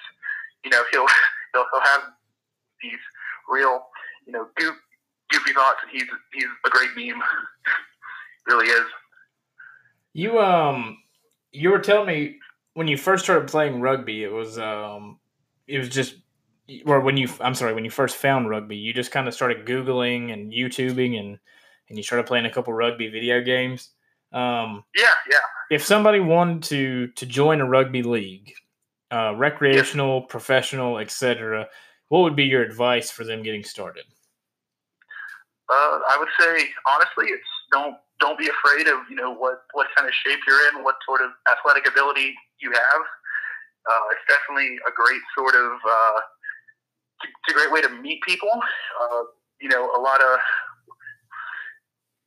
You 0.65 0.71
know, 0.71 0.83
he'll 0.91 1.07
he'll, 1.55 1.67
he'll 1.71 1.87
have 1.87 2.03
these 2.83 3.03
real, 3.49 3.87
you 4.27 4.33
know, 4.33 4.49
goof, 4.57 4.75
goofy 5.31 5.53
thoughts, 5.53 5.79
and 5.83 5.91
he's 5.93 6.09
he's 6.35 6.51
a 6.67 6.71
great 6.71 6.91
meme. 6.97 7.23
really 8.47 8.67
is. 8.67 8.87
You 10.15 10.41
um, 10.41 10.99
you 11.53 11.71
were 11.71 11.79
telling 11.79 12.07
me 12.07 12.39
when 12.75 12.89
you 12.89 12.97
first 12.97 13.25
started 13.25 13.49
playing 13.49 13.81
rugby, 13.81 14.25
it 14.25 14.33
was 14.33 14.59
um, 14.59 15.19
it 15.69 15.79
was 15.79 15.89
just 15.89 16.17
or 16.87 17.01
when 17.01 17.17
you 17.17 17.29
I'm 17.41 17.55
sorry, 17.55 17.75
when 17.75 17.85
you 17.85 17.91
first 17.91 18.17
found 18.17 18.49
rugby, 18.49 18.77
you 18.77 18.93
just 18.93 19.11
kind 19.11 19.29
of 19.29 19.35
started 19.35 19.67
googling 19.67 20.33
and 20.33 20.53
YouTubing 20.53 21.19
and 21.19 21.39
and 21.89 21.97
you 21.97 22.03
started 22.03 22.27
playing 22.27 22.47
a 22.47 22.51
couple 22.51 22.73
rugby 22.73 23.09
video 23.09 23.41
games. 23.43 23.91
Um, 24.33 24.85
yeah, 24.95 25.09
yeah. 25.31 25.39
If 25.71 25.85
somebody 25.85 26.21
wanted 26.21 26.63
to 26.65 27.07
to 27.09 27.27
join 27.27 27.61
a 27.61 27.69
rugby 27.69 28.03
league, 28.03 28.53
uh, 29.11 29.35
recreational, 29.37 30.21
yeah. 30.21 30.27
professional, 30.29 30.99
etc., 30.99 31.69
what 32.09 32.21
would 32.21 32.37
be 32.37 32.45
your 32.45 32.63
advice 32.63 33.11
for 33.11 33.25
them 33.25 33.43
getting 33.43 33.65
started? 33.65 34.05
Uh, 35.71 36.01
I 36.09 36.17
would 36.19 36.29
say 36.39 36.69
honestly, 36.87 37.27
it's 37.27 37.49
don't 37.73 37.97
don't 38.21 38.39
be 38.39 38.49
afraid 38.49 38.89
of 38.89 38.99
you 39.09 39.17
know 39.17 39.35
what 39.35 39.63
what 39.73 39.87
kind 39.97 40.09
of 40.09 40.15
shape 40.27 40.41
you're 40.47 40.69
in, 40.69 40.85
what 40.85 40.97
sort 41.07 41.23
of 41.23 41.31
athletic 41.51 41.89
ability 41.89 42.35
you 42.61 42.73
have. 42.73 43.03
Uh, 43.87 44.05
it's 44.13 44.27
definitely 44.29 44.79
a 44.87 44.93
great 44.93 45.23
sort 45.37 45.55
of 45.55 45.73
uh, 45.85 46.19
it's 47.23 47.51
a 47.51 47.55
great 47.55 47.73
way 47.73 47.81
to 47.83 47.89
meet 48.03 48.23
people. 48.23 48.51
Uh, 48.53 49.23
you 49.61 49.69
know, 49.69 49.91
a 49.97 50.01
lot 50.01 50.21
of 50.21 50.39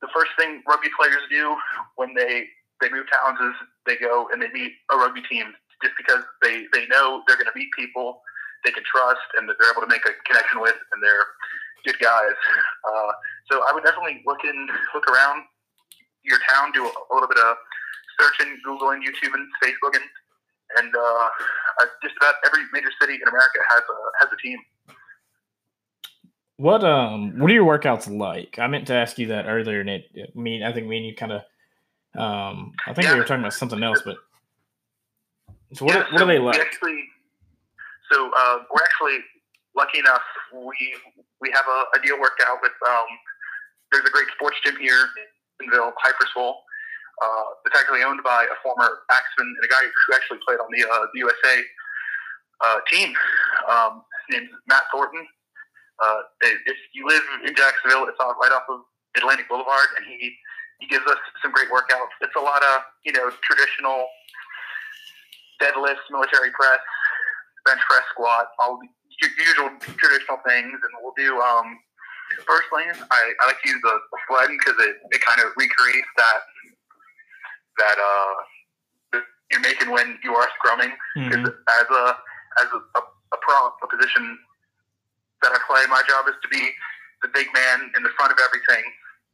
the 0.00 0.08
first 0.14 0.30
thing 0.38 0.62
rugby 0.68 0.88
players 0.98 1.22
do 1.30 1.56
when 1.96 2.14
they 2.14 2.46
they 2.80 2.90
move 2.90 3.06
towns 3.10 3.38
is 3.40 3.54
they 3.86 3.96
go 3.96 4.28
and 4.32 4.42
they 4.42 4.48
meet 4.50 4.72
a 4.90 4.96
rugby 4.96 5.22
team 5.30 5.54
just 5.82 5.94
because 5.96 6.22
they 6.42 6.66
they 6.72 6.86
know 6.86 7.22
they're 7.26 7.36
going 7.36 7.50
to 7.50 7.56
meet 7.58 7.70
people 7.78 8.20
they 8.64 8.70
can 8.70 8.82
trust 8.86 9.26
and 9.38 9.48
that 9.48 9.56
they're 9.58 9.70
able 9.70 9.82
to 9.82 9.90
make 9.90 10.06
a 10.06 10.14
connection 10.26 10.60
with 10.60 10.78
and 10.92 11.02
they're 11.02 11.26
good 11.84 11.98
guys. 11.98 12.38
Uh, 12.86 13.12
so 13.50 13.62
I 13.66 13.74
would 13.74 13.82
definitely 13.82 14.22
look 14.26 14.44
in 14.44 14.68
look 14.94 15.06
around 15.10 15.42
your 16.22 16.38
town, 16.50 16.70
do 16.70 16.86
a, 16.86 17.14
little 17.14 17.28
bit 17.28 17.38
of 17.38 17.56
searching, 18.20 18.54
Googling, 18.62 19.02
YouTube, 19.02 19.34
and 19.34 19.46
Facebook, 19.58 19.98
and 20.78 20.94
uh, 20.94 21.28
just 22.02 22.14
about 22.16 22.34
every 22.46 22.60
major 22.72 22.90
city 23.00 23.14
in 23.14 23.28
America 23.28 23.58
has 23.68 23.80
a 23.80 24.24
has 24.24 24.28
a 24.32 24.36
team. 24.42 24.58
What 26.56 26.84
um 26.84 27.38
what 27.38 27.50
are 27.50 27.54
your 27.54 27.66
workouts 27.66 28.08
like? 28.08 28.58
I 28.58 28.66
meant 28.66 28.86
to 28.88 28.94
ask 28.94 29.18
you 29.18 29.28
that 29.28 29.46
earlier, 29.46 29.80
and 29.80 29.90
it, 29.90 30.04
it 30.14 30.36
me 30.36 30.64
I 30.64 30.72
think 30.72 30.86
me 30.86 30.98
and 30.98 31.06
you 31.06 31.14
kind 31.14 31.32
of 31.32 31.40
um 32.14 32.72
I 32.86 32.92
think 32.92 33.06
yeah. 33.06 33.14
we 33.14 33.20
were 33.20 33.24
talking 33.24 33.42
about 33.42 33.54
something 33.54 33.82
else, 33.82 34.02
but 34.04 34.16
so 35.74 35.86
what, 35.86 35.94
yeah, 35.94 36.12
what 36.12 36.22
are 36.22 36.26
they 36.26 36.38
like? 36.38 36.60
Actually, 36.60 37.02
so 38.10 38.30
uh, 38.36 38.58
we're 38.70 38.84
actually 38.84 39.18
lucky 39.74 39.98
enough. 39.98 40.22
We 40.52 40.76
we 41.40 41.50
have 41.50 41.64
a, 41.66 41.98
a 41.98 42.02
deal 42.02 42.20
worked 42.20 42.42
out 42.46 42.58
with. 42.60 42.72
Um, 42.86 43.06
there's 43.90 44.04
a 44.04 44.10
great 44.10 44.28
sports 44.36 44.56
gym 44.64 44.76
here 44.76 45.08
in 45.60 45.70
Ville, 45.70 45.92
Hyperswole. 46.04 46.54
Uh, 47.22 47.44
it's 47.66 47.78
actually 47.78 48.02
owned 48.02 48.18
by 48.26 48.42
a 48.50 48.56
former 48.66 49.06
axeman 49.10 49.46
and 49.46 49.64
a 49.64 49.70
guy 49.70 49.82
who 49.86 50.08
actually 50.14 50.42
played 50.42 50.58
on 50.58 50.66
the, 50.74 50.82
uh, 50.82 51.06
the 51.14 51.18
USA 51.22 51.54
uh, 52.66 52.78
team. 52.90 53.14
Um, 53.70 54.02
his 54.26 54.42
name's 54.42 54.50
Matt 54.66 54.82
Thornton. 54.90 55.22
Uh, 56.02 56.26
if 56.42 56.78
you 56.94 57.06
live 57.06 57.22
in 57.46 57.54
Jacksonville, 57.54 58.10
it's 58.10 58.18
right 58.18 58.50
off 58.50 58.66
of 58.68 58.82
Atlantic 59.16 59.48
Boulevard, 59.48 59.86
and 59.96 60.06
he 60.06 60.34
he 60.80 60.88
gives 60.90 61.06
us 61.06 61.20
some 61.38 61.52
great 61.52 61.70
workouts. 61.70 62.10
It's 62.22 62.34
a 62.34 62.42
lot 62.42 62.58
of 62.74 62.82
you 63.06 63.12
know 63.12 63.30
traditional 63.46 64.08
deadlifts, 65.62 66.02
military 66.10 66.50
press, 66.50 66.82
bench 67.64 67.78
press, 67.86 68.02
squat, 68.10 68.50
all 68.58 68.80
the 68.82 68.88
usual 69.38 69.70
traditional 69.78 70.42
things, 70.42 70.74
and 70.74 70.92
we'll 71.02 71.14
do. 71.14 71.38
Um, 71.38 71.78
personally, 72.46 72.90
I, 72.90 73.20
I 73.38 73.46
like 73.46 73.62
to 73.62 73.68
use 73.68 73.80
the 73.82 73.94
sled 74.26 74.50
because 74.50 74.74
it, 74.82 74.96
it 75.14 75.20
kind 75.22 75.38
of 75.38 75.52
recreates 75.54 76.10
that 76.16 76.40
that 77.78 77.96
uh 77.98 78.32
you're 79.50 79.60
making 79.60 79.92
when 79.92 80.18
you 80.24 80.34
are 80.34 80.48
scrumming. 80.56 80.92
Because 81.14 81.44
mm-hmm. 81.44 81.80
as 81.80 81.86
a 81.92 82.04
as 82.60 82.68
a, 82.72 82.80
a, 82.98 83.02
a 83.02 83.38
prop, 83.40 83.76
a 83.84 83.88
position 83.88 84.38
that 85.42 85.52
I 85.52 85.58
play. 85.66 85.84
My 85.90 86.02
job 86.06 86.26
is 86.30 86.38
to 86.40 86.48
be 86.48 86.62
the 87.22 87.30
big 87.34 87.48
man 87.54 87.90
in 87.96 88.02
the 88.02 88.12
front 88.16 88.32
of 88.32 88.38
everything, 88.38 88.82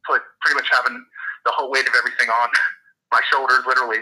put 0.05 0.21
pretty 0.41 0.57
much 0.57 0.67
having 0.71 0.97
the 1.45 1.53
whole 1.53 1.69
weight 1.69 1.87
of 1.87 1.93
everything 1.95 2.29
on 2.29 2.49
my 3.13 3.21
shoulders, 3.31 3.63
literally. 3.65 4.01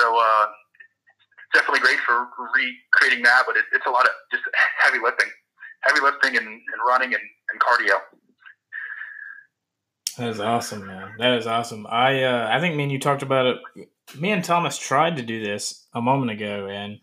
So 0.00 0.16
uh, 0.16 0.46
it's 1.40 1.52
definitely 1.60 1.84
great 1.84 2.00
for 2.04 2.28
recreating 2.52 3.24
that, 3.24 3.44
but 3.46 3.56
it, 3.56 3.64
it's 3.72 3.86
a 3.86 3.92
lot 3.92 4.04
of 4.04 4.12
just 4.32 4.44
heavy 4.80 4.98
lifting, 5.00 5.28
heavy 5.84 6.00
lifting 6.00 6.36
and, 6.36 6.48
and 6.48 6.78
running 6.86 7.14
and, 7.14 7.24
and 7.52 7.56
cardio. 7.60 8.00
That 10.18 10.28
is 10.28 10.40
awesome, 10.40 10.86
man. 10.86 11.12
That 11.18 11.34
is 11.38 11.46
awesome. 11.46 11.86
I 11.88 12.24
uh, 12.24 12.48
I 12.50 12.60
think 12.60 12.74
me 12.74 12.84
and 12.84 12.92
you 12.92 12.98
talked 12.98 13.22
about 13.22 13.46
it. 13.46 13.58
Me 14.18 14.30
and 14.30 14.42
Thomas 14.42 14.78
tried 14.78 15.16
to 15.16 15.22
do 15.22 15.44
this 15.44 15.86
a 15.92 16.00
moment 16.00 16.30
ago, 16.30 16.68
and 16.68 16.98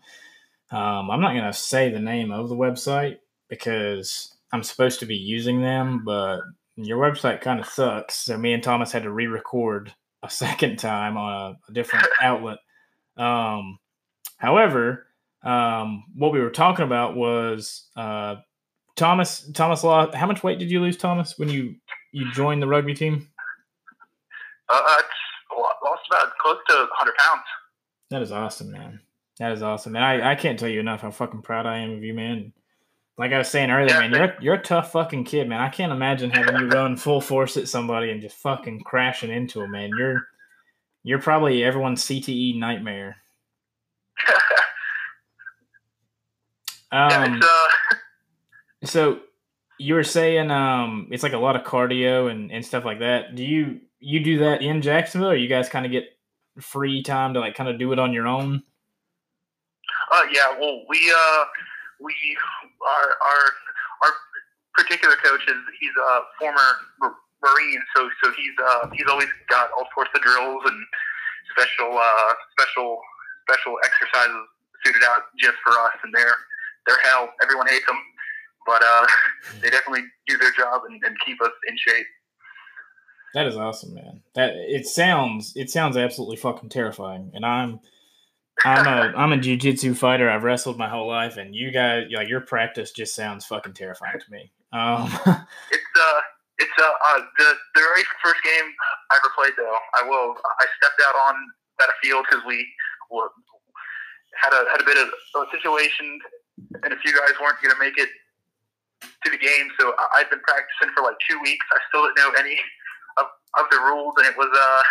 um, 0.70 1.10
I'm 1.10 1.20
not 1.20 1.32
going 1.32 1.44
to 1.44 1.52
say 1.52 1.90
the 1.90 2.00
name 2.00 2.32
of 2.32 2.48
the 2.48 2.56
website 2.56 3.18
because 3.48 4.34
I'm 4.52 4.62
supposed 4.64 5.00
to 5.00 5.06
be 5.06 5.16
using 5.16 5.62
them, 5.62 6.02
but 6.04 6.40
your 6.76 6.98
website 6.98 7.40
kind 7.40 7.60
of 7.60 7.66
sucks. 7.66 8.16
So 8.16 8.36
me 8.36 8.52
and 8.52 8.62
Thomas 8.62 8.90
had 8.90 9.04
to 9.04 9.12
re-record 9.12 9.94
a 10.22 10.30
second 10.30 10.78
time 10.78 11.16
on 11.16 11.32
a, 11.32 11.70
a 11.70 11.72
different 11.72 12.06
outlet. 12.20 12.58
Um, 13.16 13.78
however, 14.38 15.06
um, 15.44 16.04
what 16.16 16.32
we 16.32 16.40
were 16.40 16.50
talking 16.50 16.84
about 16.84 17.14
was 17.14 17.88
uh, 17.96 18.36
Thomas. 18.96 19.48
Thomas 19.52 19.84
lost. 19.84 20.14
How 20.14 20.26
much 20.26 20.42
weight 20.42 20.58
did 20.58 20.70
you 20.70 20.80
lose, 20.80 20.96
Thomas, 20.96 21.38
when 21.38 21.48
you 21.48 21.76
you 22.14 22.30
joined 22.32 22.62
the 22.62 22.66
rugby 22.66 22.94
team? 22.94 23.28
Uh, 24.68 24.80
lost 25.84 26.02
about 26.10 26.36
close 26.38 26.58
to 26.68 26.74
100 26.74 27.14
pounds. 27.16 27.42
That 28.10 28.22
is 28.22 28.32
awesome, 28.32 28.72
man. 28.72 29.00
That 29.38 29.52
is 29.52 29.62
awesome, 29.62 29.96
and 29.96 30.04
I, 30.04 30.32
I 30.32 30.34
can't 30.36 30.58
tell 30.58 30.68
you 30.68 30.80
enough 30.80 31.00
how 31.00 31.10
fucking 31.10 31.42
proud 31.42 31.66
I 31.66 31.78
am 31.78 31.90
of 31.90 32.04
you, 32.04 32.14
man 32.14 32.52
like 33.16 33.32
I 33.32 33.38
was 33.38 33.48
saying 33.48 33.70
earlier, 33.70 33.94
yeah, 33.94 34.08
man, 34.08 34.12
you're 34.12 34.34
you're 34.40 34.54
a 34.54 34.62
tough 34.62 34.92
fucking 34.92 35.24
kid, 35.24 35.48
man. 35.48 35.60
I 35.60 35.68
can't 35.68 35.92
imagine 35.92 36.30
having 36.30 36.56
you 36.56 36.68
run 36.68 36.96
full 36.96 37.20
force 37.20 37.56
at 37.56 37.68
somebody 37.68 38.10
and 38.10 38.20
just 38.20 38.36
fucking 38.36 38.80
crashing 38.80 39.30
into 39.30 39.60
them, 39.60 39.70
man. 39.70 39.90
You're 39.96 40.26
you're 41.04 41.20
probably 41.20 41.62
everyone's 41.62 42.02
CTE 42.04 42.58
nightmare. 42.58 43.16
um, 46.92 47.40
yeah, 47.40 47.40
uh... 47.42 47.66
so 48.84 49.20
you 49.78 49.94
were 49.94 50.04
saying 50.04 50.50
um, 50.50 51.08
it's 51.10 51.22
like 51.22 51.32
a 51.32 51.38
lot 51.38 51.56
of 51.56 51.62
cardio 51.62 52.30
and, 52.30 52.50
and 52.50 52.64
stuff 52.64 52.84
like 52.84 53.00
that. 53.00 53.34
Do 53.34 53.44
you 53.44 53.80
you 54.00 54.22
do 54.22 54.38
that 54.38 54.62
in 54.62 54.82
Jacksonville, 54.82 55.30
or 55.30 55.36
you 55.36 55.48
guys 55.48 55.68
kind 55.68 55.86
of 55.86 55.92
get 55.92 56.04
free 56.60 57.02
time 57.02 57.34
to 57.34 57.40
like 57.40 57.54
kind 57.54 57.68
of 57.68 57.78
do 57.78 57.92
it 57.92 57.98
on 57.98 58.12
your 58.12 58.26
own? 58.26 58.62
Uh, 60.12 60.22
yeah. 60.32 60.58
Well, 60.58 60.82
we 60.88 60.98
uh 61.10 61.44
we 62.00 62.14
our 62.86 63.08
our 63.08 63.42
our 64.02 64.12
particular 64.74 65.16
coach 65.16 65.42
is 65.48 65.56
he's 65.80 65.94
a 65.96 66.20
former 66.38 67.12
Marine, 67.44 67.82
so 67.94 68.08
so 68.22 68.32
he's 68.32 68.56
uh, 68.56 68.88
he's 68.92 69.06
always 69.08 69.28
got 69.48 69.70
all 69.76 69.86
sorts 69.94 70.10
of 70.14 70.22
drills 70.22 70.62
and 70.64 70.80
special 71.52 71.92
uh, 71.92 72.32
special 72.56 73.00
special 73.44 73.76
exercises 73.84 74.48
suited 74.84 75.04
out 75.04 75.28
just 75.36 75.60
for 75.60 75.76
us, 75.84 75.96
and 76.02 76.12
they're 76.14 77.00
hell. 77.04 77.28
Everyone 77.42 77.68
hates 77.68 77.84
them, 77.86 78.00
but 78.66 78.82
uh, 78.82 79.06
they 79.60 79.70
definitely 79.70 80.04
do 80.26 80.36
their 80.38 80.52
job 80.52 80.82
and, 80.88 81.00
and 81.04 81.16
keep 81.24 81.40
us 81.42 81.52
in 81.68 81.76
shape. 81.76 82.06
That 83.34 83.46
is 83.46 83.56
awesome, 83.56 83.94
man. 83.94 84.22
That 84.34 84.54
it 84.54 84.86
sounds 84.86 85.52
it 85.56 85.68
sounds 85.68 85.96
absolutely 85.96 86.36
fucking 86.36 86.68
terrifying, 86.68 87.32
and 87.34 87.44
I'm 87.44 87.80
I'm 88.64 88.86
a 88.86 89.16
I'm 89.16 89.32
a 89.32 89.36
jujitsu 89.36 89.96
fighter. 89.96 90.30
I've 90.30 90.44
wrestled 90.44 90.78
my 90.78 90.88
whole 90.88 91.08
life, 91.08 91.36
and 91.36 91.54
you 91.54 91.72
guys 91.72 92.04
like 92.14 92.28
your 92.28 92.42
practice 92.42 92.92
just 92.92 93.14
sounds 93.16 93.44
fucking 93.44 93.74
terrifying 93.74 94.20
to 94.20 94.30
me. 94.30 94.52
Um, 94.72 95.06
it's 95.72 95.94
uh 95.98 96.20
it's 96.58 96.78
uh, 96.78 96.82
uh 96.84 97.20
the 97.38 97.54
the 97.74 97.80
very 97.80 98.04
first 98.22 98.42
game 98.44 98.70
I 99.10 99.16
ever 99.16 99.32
played 99.36 99.54
though. 99.56 99.78
I 100.00 100.08
will 100.08 100.36
I 100.60 100.66
stepped 100.80 101.02
out 101.08 101.16
on 101.28 101.34
that 101.80 101.88
field 102.02 102.24
because 102.30 102.44
we 102.46 102.64
were, 103.10 103.30
had 104.40 104.52
a 104.52 104.70
had 104.70 104.80
a 104.80 104.84
bit 104.84 104.96
of 104.96 105.08
a 105.08 105.50
situation, 105.50 106.20
and 106.84 106.92
a 106.92 106.98
few 106.98 107.12
guys 107.12 107.34
weren't 107.42 107.60
going 107.60 107.74
to 107.74 107.80
make 107.80 107.98
it 107.98 108.10
to 109.24 109.28
the 109.30 109.38
game. 109.38 109.68
So 109.78 109.94
I, 109.98 110.20
I'd 110.20 110.30
been 110.30 110.42
practicing 110.44 110.94
for 110.94 111.02
like 111.02 111.16
two 111.28 111.38
weeks. 111.42 111.64
I 111.72 111.78
still 111.88 112.04
didn't 112.06 112.18
know 112.18 112.32
any 112.38 112.56
of, 113.20 113.26
of 113.58 113.66
the 113.70 113.78
rules, 113.84 114.14
and 114.18 114.26
it 114.26 114.36
was 114.36 114.50
uh 114.50 114.82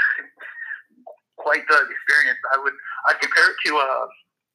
quite 1.38 1.64
the 1.68 1.80
experience. 1.90 2.40
I 2.54 2.62
would 2.62 2.74
I'd 3.10 3.20
compare 3.20 3.50
it 3.50 3.58
to 3.68 3.72
uh 3.78 4.06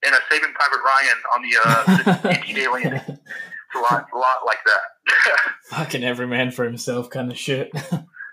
in 0.07 0.15
a 0.15 0.21
Saving 0.31 0.55
Private 0.55 0.83
Ryan 0.85 1.19
on 1.35 1.41
the 1.43 1.53
uh 1.59 1.81
the 2.23 2.61
alien. 2.63 2.95
It's 2.95 3.77
a 3.77 3.81
lot, 3.85 4.07
a 4.15 4.17
lot 4.17 4.47
like 4.47 4.65
that. 4.65 5.37
fucking 5.69 6.03
every 6.03 6.27
man 6.27 6.51
for 6.51 6.65
himself 6.65 7.11
kind 7.11 7.31
of 7.31 7.37
shit. 7.37 7.69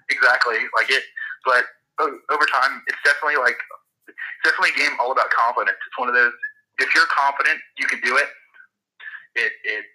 exactly, 0.09 0.55
like 0.79 0.89
it. 0.89 1.03
But 1.43 1.65
over 1.99 2.45
time, 2.47 2.81
it's 2.87 2.99
definitely 3.03 3.37
like 3.37 3.57
it's 4.07 4.17
definitely 4.43 4.71
a 4.75 4.87
game 4.87 4.97
all 4.99 5.11
about 5.11 5.29
confidence. 5.31 5.77
It's 5.87 5.97
one 5.99 6.07
of 6.09 6.15
those. 6.15 6.33
If 6.79 6.93
you're 6.93 7.07
confident, 7.07 7.59
you 7.77 7.87
can 7.87 7.99
do 8.01 8.17
it. 8.17 8.27
It 9.35 9.51
it. 9.63 9.85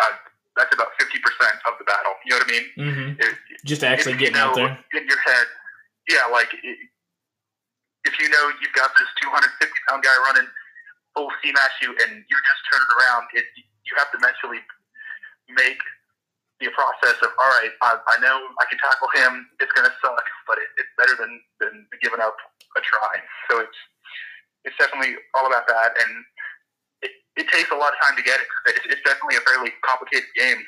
Uh, 0.00 0.14
that's 0.56 0.72
about 0.74 0.92
fifty 1.00 1.18
percent 1.20 1.56
of 1.68 1.74
the 1.80 1.84
battle. 1.84 2.12
You 2.24 2.36
know 2.36 2.38
what 2.44 2.48
I 2.48 2.52
mean? 2.52 2.66
hmm 2.76 3.08
If, 3.20 3.32
Just 3.64 3.82
actually 3.84 4.16
getting 4.16 4.36
know 4.36 4.52
out 4.52 4.56
there. 4.56 4.72
in 4.96 5.04
your 5.08 5.20
head. 5.24 5.46
Yeah, 6.08 6.26
like 6.32 6.52
it, 6.52 6.78
if 8.04 8.14
you 8.18 8.28
know 8.28 8.44
you've 8.60 8.74
got 8.74 8.90
this 8.98 9.06
250 9.22 9.46
pound 9.88 10.02
guy 10.02 10.16
running 10.28 10.48
full 11.14 11.30
steam 11.38 11.54
at 11.56 11.70
you, 11.80 11.94
and 12.04 12.10
you're 12.26 12.44
just 12.50 12.62
turning 12.72 12.90
around, 12.98 13.24
it, 13.38 13.46
you 13.56 13.92
have 13.96 14.10
to 14.10 14.18
mentally 14.18 14.58
make 15.54 15.78
the 16.58 16.68
process 16.74 17.18
of 17.22 17.30
all 17.38 17.50
right. 17.62 17.70
I, 17.82 17.98
I 17.98 18.16
know 18.20 18.36
I 18.60 18.64
can 18.66 18.78
tackle 18.82 19.08
him. 19.14 19.46
It's 19.62 19.70
going 19.72 19.86
to 19.86 19.94
suck, 20.02 20.26
but 20.46 20.58
it, 20.58 20.68
it's 20.78 20.92
better 20.98 21.14
than 21.16 21.32
than 21.62 21.86
giving 22.02 22.20
up 22.20 22.34
a 22.76 22.80
try. 22.82 23.22
So 23.50 23.60
it's 23.62 23.78
it's 24.66 24.76
definitely 24.78 25.16
all 25.34 25.46
about 25.46 25.66
that, 25.66 25.90
and 25.98 26.10
it, 27.36 27.48
takes 27.48 27.70
a 27.70 27.76
lot 27.76 27.92
of 27.92 27.98
time 28.04 28.16
to 28.16 28.22
get 28.22 28.40
it. 28.40 28.46
It's, 28.66 28.86
it's 28.98 29.02
definitely 29.02 29.36
a 29.36 29.40
fairly 29.40 29.70
complicated 29.84 30.28
game, 30.36 30.58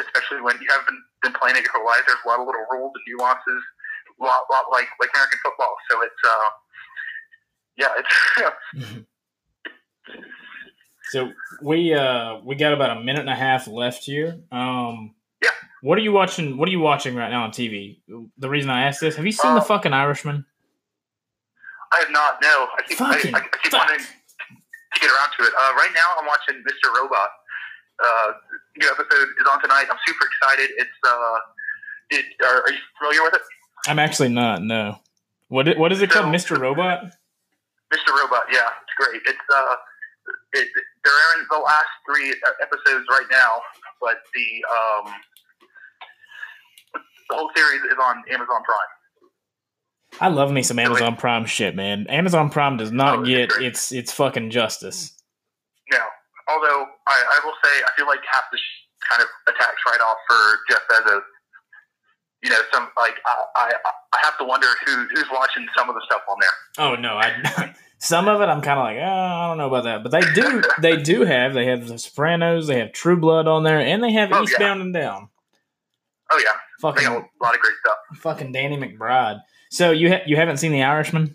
especially 0.00 0.40
when 0.40 0.56
you 0.60 0.66
haven't 0.70 0.86
been, 0.86 1.02
been 1.30 1.32
playing 1.40 1.56
it 1.56 1.64
your 1.64 1.72
whole 1.74 1.86
life. 1.86 2.02
There's 2.06 2.18
a 2.24 2.28
lot 2.28 2.40
of 2.40 2.46
little 2.46 2.64
rules 2.70 2.92
and 2.94 3.04
nuances, 3.08 3.62
a 4.20 4.24
lot, 4.24 4.44
lot 4.50 4.64
like 4.70 4.88
like 5.00 5.10
American 5.14 5.38
football. 5.42 5.74
So 5.90 6.02
it's 6.02 6.22
uh, 6.24 6.48
yeah, 7.76 7.92
it's 7.98 9.06
So 11.10 11.30
we 11.62 11.92
uh 11.94 12.38
we 12.44 12.54
got 12.54 12.72
about 12.72 12.96
a 12.96 13.00
minute 13.00 13.20
and 13.20 13.30
a 13.30 13.34
half 13.34 13.66
left 13.68 14.04
here. 14.04 14.38
Um 14.50 15.14
Yeah. 15.42 15.50
What 15.82 15.98
are 15.98 16.00
you 16.00 16.12
watching 16.12 16.56
what 16.56 16.68
are 16.68 16.72
you 16.72 16.80
watching 16.80 17.14
right 17.14 17.30
now 17.30 17.44
on 17.44 17.50
TV? 17.50 17.98
The 18.38 18.48
reason 18.48 18.70
I 18.70 18.84
asked 18.84 19.00
this, 19.00 19.16
have 19.16 19.26
you 19.26 19.32
seen 19.32 19.54
the 19.54 19.60
Um, 19.60 19.66
fucking 19.66 19.92
Irishman? 19.92 20.46
I 21.92 21.98
have 21.98 22.10
not. 22.10 22.38
No, 22.42 22.68
I 22.78 22.82
keep 22.88 23.00
I, 23.02 23.14
Fucking 23.14 23.34
I, 23.34 23.38
I 23.38 23.42
keep 23.62 23.72
fuck. 23.72 23.88
wanting 23.88 24.06
get 25.02 25.10
around 25.10 25.30
to 25.38 25.42
it. 25.44 25.52
Uh, 25.52 25.72
right 25.74 25.90
now, 25.92 26.08
I'm 26.22 26.26
watching 26.26 26.62
Mr. 26.62 26.94
Robot. 26.94 27.28
Uh, 27.98 28.32
new 28.78 28.88
episode 28.88 29.28
is 29.38 29.46
on 29.52 29.60
tonight. 29.60 29.86
I'm 29.90 29.98
super 30.06 30.26
excited. 30.26 30.70
It's 30.78 30.98
uh, 31.06 31.38
it, 32.10 32.24
are, 32.46 32.62
are 32.62 32.70
you 32.72 32.78
familiar 32.98 33.22
with 33.24 33.34
it? 33.34 33.42
I'm 33.86 33.98
actually 33.98 34.28
not, 34.30 34.62
no. 34.62 34.98
What 35.48 35.68
i- 35.68 35.76
what 35.78 35.92
is 35.92 36.00
it 36.00 36.10
called? 36.10 36.26
Mr. 36.32 36.58
Robot? 36.58 37.04
Mr. 37.92 38.08
Robot, 38.16 38.46
yeah, 38.50 38.70
it's 38.82 38.94
great. 38.96 39.20
It's 39.26 39.46
uh, 39.54 39.74
it, 40.54 40.68
they're 41.04 41.12
airing 41.34 41.46
the 41.50 41.58
last 41.58 41.90
three 42.08 42.30
uh, 42.32 42.50
episodes 42.62 43.04
right 43.10 43.26
now, 43.30 43.60
but 44.00 44.22
the 44.34 44.48
um, 44.72 45.12
the 47.28 47.36
whole 47.36 47.50
series 47.54 47.82
is 47.84 47.98
on 48.02 48.22
Amazon 48.30 48.62
Prime. 48.64 48.92
I 50.22 50.28
love 50.28 50.52
me 50.52 50.62
some 50.62 50.78
Amazon 50.78 51.16
Prime 51.16 51.44
shit, 51.46 51.74
man. 51.74 52.06
Amazon 52.08 52.48
Prime 52.50 52.76
does 52.76 52.90
Oh, 52.90 52.94
not 52.94 53.18
it's 53.20 53.28
get 53.28 53.48
great. 53.50 53.66
its 53.66 53.92
its 53.92 54.12
fucking 54.12 54.50
justice. 54.50 55.12
No, 55.90 55.98
although 56.48 56.86
I, 57.08 57.24
I 57.34 57.40
will 57.44 57.54
say 57.64 57.82
I 57.84 57.90
feel 57.96 58.06
like 58.06 58.20
half 58.30 58.44
the 58.52 58.58
sh- 58.58 59.08
kind 59.08 59.20
of 59.22 59.28
attacks 59.48 59.82
right 59.90 60.00
off 60.00 60.16
for 60.28 60.58
Jeff 60.70 60.82
Bezos. 60.90 61.20
You 62.42 62.50
know, 62.50 62.58
some 62.72 62.88
like 62.96 63.14
I, 63.26 63.44
I 63.56 63.72
I 64.14 64.18
have 64.22 64.36
to 64.38 64.44
wonder 64.44 64.66
who 64.86 65.06
who's 65.14 65.26
watching 65.32 65.66
some 65.76 65.88
of 65.88 65.94
the 65.94 66.02
stuff 66.06 66.22
on 66.30 66.36
there. 66.40 66.86
Oh 66.86 66.94
no, 66.96 67.16
I 67.16 67.74
some 67.98 68.26
of 68.28 68.40
it 68.40 68.44
I'm 68.46 68.60
kind 68.62 68.78
of 68.80 68.84
like, 68.84 68.96
oh, 68.98 69.02
I 69.04 69.46
don't 69.48 69.58
know 69.58 69.66
about 69.68 69.84
that, 69.84 70.02
but 70.02 70.10
they 70.12 70.22
do 70.34 70.62
they 70.80 70.96
do 71.02 71.24
have 71.24 71.54
they 71.54 71.66
have 71.66 71.86
the 71.86 71.98
Sopranos, 71.98 72.66
they 72.66 72.78
have 72.80 72.92
True 72.92 73.16
Blood 73.16 73.46
on 73.46 73.62
there, 73.64 73.78
and 73.80 74.02
they 74.02 74.12
have 74.12 74.30
Oh, 74.32 74.38
yeah. 74.38 74.42
Eastbound 74.42 74.80
and 74.82 74.92
Down. 74.94 75.28
Oh 76.32 76.38
yeah, 76.44 76.52
Fucking 76.80 77.06
a 77.06 77.12
lot 77.12 77.54
of 77.54 77.60
great 77.60 77.74
stuff. 77.84 77.96
fucking 78.22 78.52
Danny 78.52 78.76
McBride. 78.76 79.40
So 79.72 79.90
you 79.90 80.10
ha- 80.10 80.22
you 80.26 80.36
haven't 80.36 80.58
seen 80.58 80.70
The 80.72 80.82
Irishman? 80.82 81.34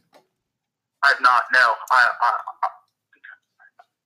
I've 1.03 1.19
not. 1.21 1.43
No, 1.51 1.73
I, 1.89 2.07
I 2.21 2.31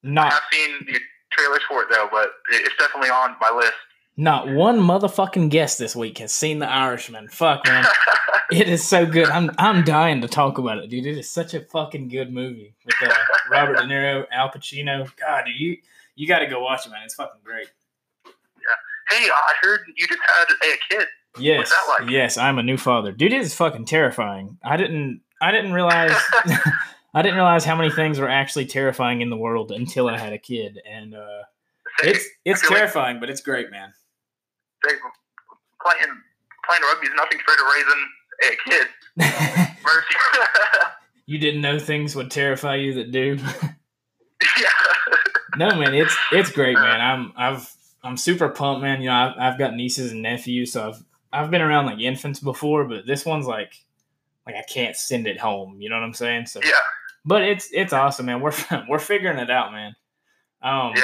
Not 0.04 0.32
I've 0.32 0.42
seen 0.54 0.72
the 0.88 0.98
trailers 1.34 1.60
for 1.68 1.82
it 1.84 1.90
though, 1.92 2.08
but 2.10 2.30
it's 2.50 2.74
definitely 2.80 3.10
on 3.10 3.36
my 3.42 3.52
list. 3.54 3.74
not 4.16 4.48
one 4.48 4.80
motherfucking 4.80 5.50
guest 5.50 5.80
this 5.80 5.98
week 5.98 6.20
has 6.20 6.32
seen 6.32 6.60
The 6.60 6.70
Irishman. 6.70 7.28
Fuck 7.28 7.66
man, 7.66 7.86
it 8.54 8.70
is 8.70 8.88
so 8.88 9.06
good. 9.06 9.28
I'm 9.28 9.52
I'm 9.58 9.84
dying 9.84 10.22
to 10.22 10.30
talk 10.30 10.58
about 10.58 10.78
it, 10.78 10.90
dude. 10.90 11.06
It 11.06 11.18
is 11.18 11.30
such 11.30 11.54
a 11.54 11.60
fucking 11.66 12.08
good 12.08 12.32
movie 12.34 12.74
with 12.86 12.96
uh, 13.12 13.14
Robert 13.50 13.76
De 13.80 13.84
Niro, 13.84 14.26
Al 14.32 14.50
Pacino. 14.50 15.12
God, 15.18 15.44
dude, 15.46 15.60
you 15.60 15.78
you 16.16 16.26
got 16.26 16.40
to 16.40 16.48
go 16.48 16.62
watch 16.64 16.86
it, 16.86 16.90
man. 16.90 17.02
It's 17.04 17.16
fucking 17.16 17.42
great. 17.44 17.68
Yeah. 18.26 19.18
hey, 19.18 19.28
I 19.30 19.54
heard 19.62 19.82
you 19.98 20.08
just 20.08 20.22
had 20.26 20.46
a 20.54 20.78
kid. 20.90 21.08
Yes, 21.40 21.72
like? 21.88 22.10
yes, 22.10 22.38
I'm 22.38 22.60
a 22.60 22.64
new 22.64 22.78
father, 22.78 23.12
dude. 23.12 23.32
It 23.32 23.42
is 23.42 23.54
fucking 23.56 23.86
terrifying. 23.86 24.58
I 24.64 24.78
didn't, 24.78 25.22
I 25.42 25.52
didn't 25.52 25.74
realize, 25.74 26.12
I 27.14 27.22
didn't 27.22 27.36
realize 27.36 27.64
how 27.64 27.76
many 27.76 27.90
things 27.90 28.20
were 28.20 28.30
actually 28.30 28.66
terrifying 28.66 29.22
in 29.22 29.30
the 29.30 29.38
world 29.38 29.72
until 29.72 30.10
I 30.10 30.18
had 30.18 30.34
a 30.34 30.38
kid, 30.38 30.80
and 30.90 31.16
uh, 31.16 31.44
it's 32.04 32.26
it's 32.44 32.62
feel 32.62 32.72
like- 32.72 32.80
terrifying, 32.80 33.20
but 33.20 33.30
it's 33.30 33.42
great, 33.42 33.72
man. 33.72 33.94
They, 34.84 34.96
playing 35.82 36.12
playing 36.68 36.82
rugby 36.84 37.08
is 37.08 37.14
nothing 37.16 37.40
compared 37.40 37.58
to 37.60 37.66
raising 37.76 38.10
a 38.44 38.70
kid. 38.70 38.88
Mercy. 39.84 40.16
you 41.26 41.38
didn't 41.38 41.62
know 41.62 41.80
things 41.80 42.16
would 42.16 42.32
terrify 42.32 42.76
you 42.76 42.94
that 42.96 43.12
do. 43.12 43.38
yeah. 44.60 44.68
no, 45.58 45.76
man, 45.76 45.94
it's 45.94 46.16
it's 46.32 46.52
great, 46.52 46.76
man. 46.76 47.00
I'm 47.02 47.34
I've 47.38 47.74
I'm 48.04 48.18
super 48.18 48.50
pumped, 48.50 48.82
man. 48.82 49.02
You 49.02 49.10
know, 49.10 49.16
I've, 49.16 49.36
I've 49.38 49.60
got 49.60 49.76
nieces 49.76 50.12
and 50.12 50.22
nephews, 50.22 50.74
so 50.74 50.90
I've 50.90 51.04
I've 51.34 51.52
been 51.52 51.62
around 51.62 51.86
like 51.86 52.00
infants 52.00 52.40
before, 52.40 52.86
but 52.86 53.06
this 53.08 53.26
one's 53.26 53.46
like 53.48 53.74
like 54.46 54.56
I 54.56 54.64
can't 54.72 54.96
send 54.96 55.28
it 55.28 55.40
home. 55.40 55.78
You 55.82 55.90
know 55.90 55.96
what 55.96 56.04
I'm 56.04 56.14
saying? 56.14 56.48
So 56.48 56.60
Yeah. 56.64 56.72
but 57.26 57.44
it's 57.44 57.70
it's 57.72 57.94
awesome, 57.94 58.26
man. 58.28 58.42
We're 58.42 58.54
we're 58.90 59.00
figuring 59.00 59.38
it 59.40 59.50
out, 59.50 59.72
man. 59.72 59.96
Um, 60.62 60.94
Yeah. 60.96 61.04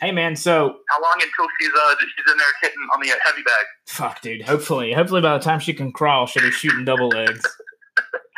Hey, 0.00 0.12
man. 0.12 0.34
So 0.34 0.76
How 0.88 1.02
long 1.02 1.14
until 1.16 1.46
she's 1.60 1.70
uh 1.74 1.94
she's 2.00 2.32
in 2.32 2.38
there 2.38 2.46
hitting 2.62 2.78
on 2.94 3.00
the 3.02 3.10
uh, 3.10 3.16
heavy 3.22 3.42
bag? 3.42 3.64
fuck, 3.86 4.20
dude. 4.22 4.42
Hopefully, 4.42 4.92
hopefully 4.92 5.20
by 5.20 5.36
the 5.36 5.44
time 5.44 5.60
she 5.60 5.74
can 5.74 5.92
crawl, 5.92 6.26
she'll 6.26 6.42
be 6.42 6.50
shooting 6.50 6.84
double 6.84 7.08
legs. 7.08 7.44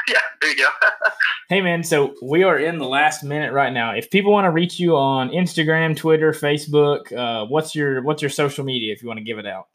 Yeah, 0.09 0.19
there 0.41 0.51
you 0.51 0.57
go. 0.57 0.67
Hey, 1.49 1.61
man. 1.61 1.85
So 1.85 2.15
we 2.23 2.43
are 2.45 2.59
in 2.59 2.79
the 2.79 2.87
last 2.87 3.23
minute 3.23 3.53
right 3.53 3.73
now. 3.73 3.93
If 3.95 4.11
people 4.11 4.33
want 4.33 4.47
to 4.47 4.51
reach 4.51 4.81
you 4.81 4.97
on 4.97 5.29
Instagram, 5.29 5.95
Twitter, 5.97 6.33
Facebook, 6.33 7.13
uh, 7.13 7.47
what's 7.47 7.75
your 7.75 8.03
what's 8.03 8.21
your 8.23 8.31
social 8.31 8.65
media 8.65 8.93
if 8.93 9.03
you 9.03 9.07
want 9.09 9.19
to 9.19 9.25
give 9.25 9.39
it 9.39 9.47
out? 9.47 9.69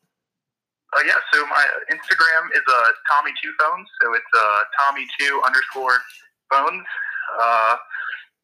Uh, 0.95 1.03
yeah, 1.05 1.19
so 1.33 1.45
my 1.47 1.65
Instagram 1.91 2.43
is 2.55 2.63
uh, 2.63 2.89
Tommy 3.11 3.31
Two 3.43 3.51
Phones, 3.59 3.87
so 4.01 4.13
it's 4.13 4.33
uh, 4.35 4.59
Tommy 4.79 5.05
Two 5.19 5.41
underscore 5.45 5.99
Phones. 6.51 6.85
Uh, 7.41 7.75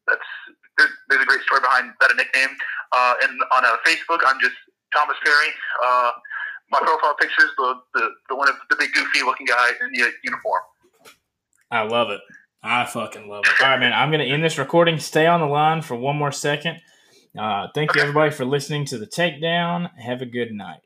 that's 0.06 0.28
there's, 0.76 0.90
there's 1.08 1.22
a 1.22 1.26
great 1.26 1.40
story 1.42 1.60
behind 1.60 1.92
that 2.00 2.10
a 2.12 2.14
nickname. 2.14 2.50
Uh, 2.92 3.14
and 3.22 3.40
on 3.56 3.64
uh, 3.64 3.76
Facebook, 3.86 4.20
I'm 4.26 4.38
just 4.40 4.54
Thomas 4.92 5.16
Berry. 5.24 5.48
Uh, 5.82 6.10
my 6.70 6.78
profile 6.80 7.14
picture 7.20 7.44
is 7.44 7.52
the, 7.56 7.74
the 7.94 8.08
the 8.28 8.36
one 8.36 8.48
of 8.48 8.56
the 8.70 8.76
big 8.76 8.92
goofy 8.92 9.22
looking 9.24 9.46
guy 9.46 9.68
in 9.80 9.92
the 9.92 10.12
uniform. 10.22 10.62
I 11.70 11.82
love 11.82 12.10
it. 12.10 12.20
I 12.62 12.84
fucking 12.86 13.28
love 13.28 13.44
it. 13.44 13.62
All 13.62 13.68
right, 13.68 13.80
man. 13.80 13.92
I'm 13.92 14.10
going 14.10 14.26
to 14.26 14.32
end 14.32 14.42
this 14.42 14.58
recording. 14.58 14.98
Stay 14.98 15.26
on 15.26 15.40
the 15.40 15.46
line 15.46 15.82
for 15.82 15.96
one 15.96 16.16
more 16.16 16.32
second. 16.32 16.80
Uh, 17.38 17.68
thank 17.74 17.94
you, 17.94 18.00
everybody, 18.00 18.30
for 18.30 18.44
listening 18.44 18.84
to 18.86 18.98
the 18.98 19.06
takedown. 19.06 19.90
Have 19.98 20.22
a 20.22 20.26
good 20.26 20.52
night. 20.52 20.80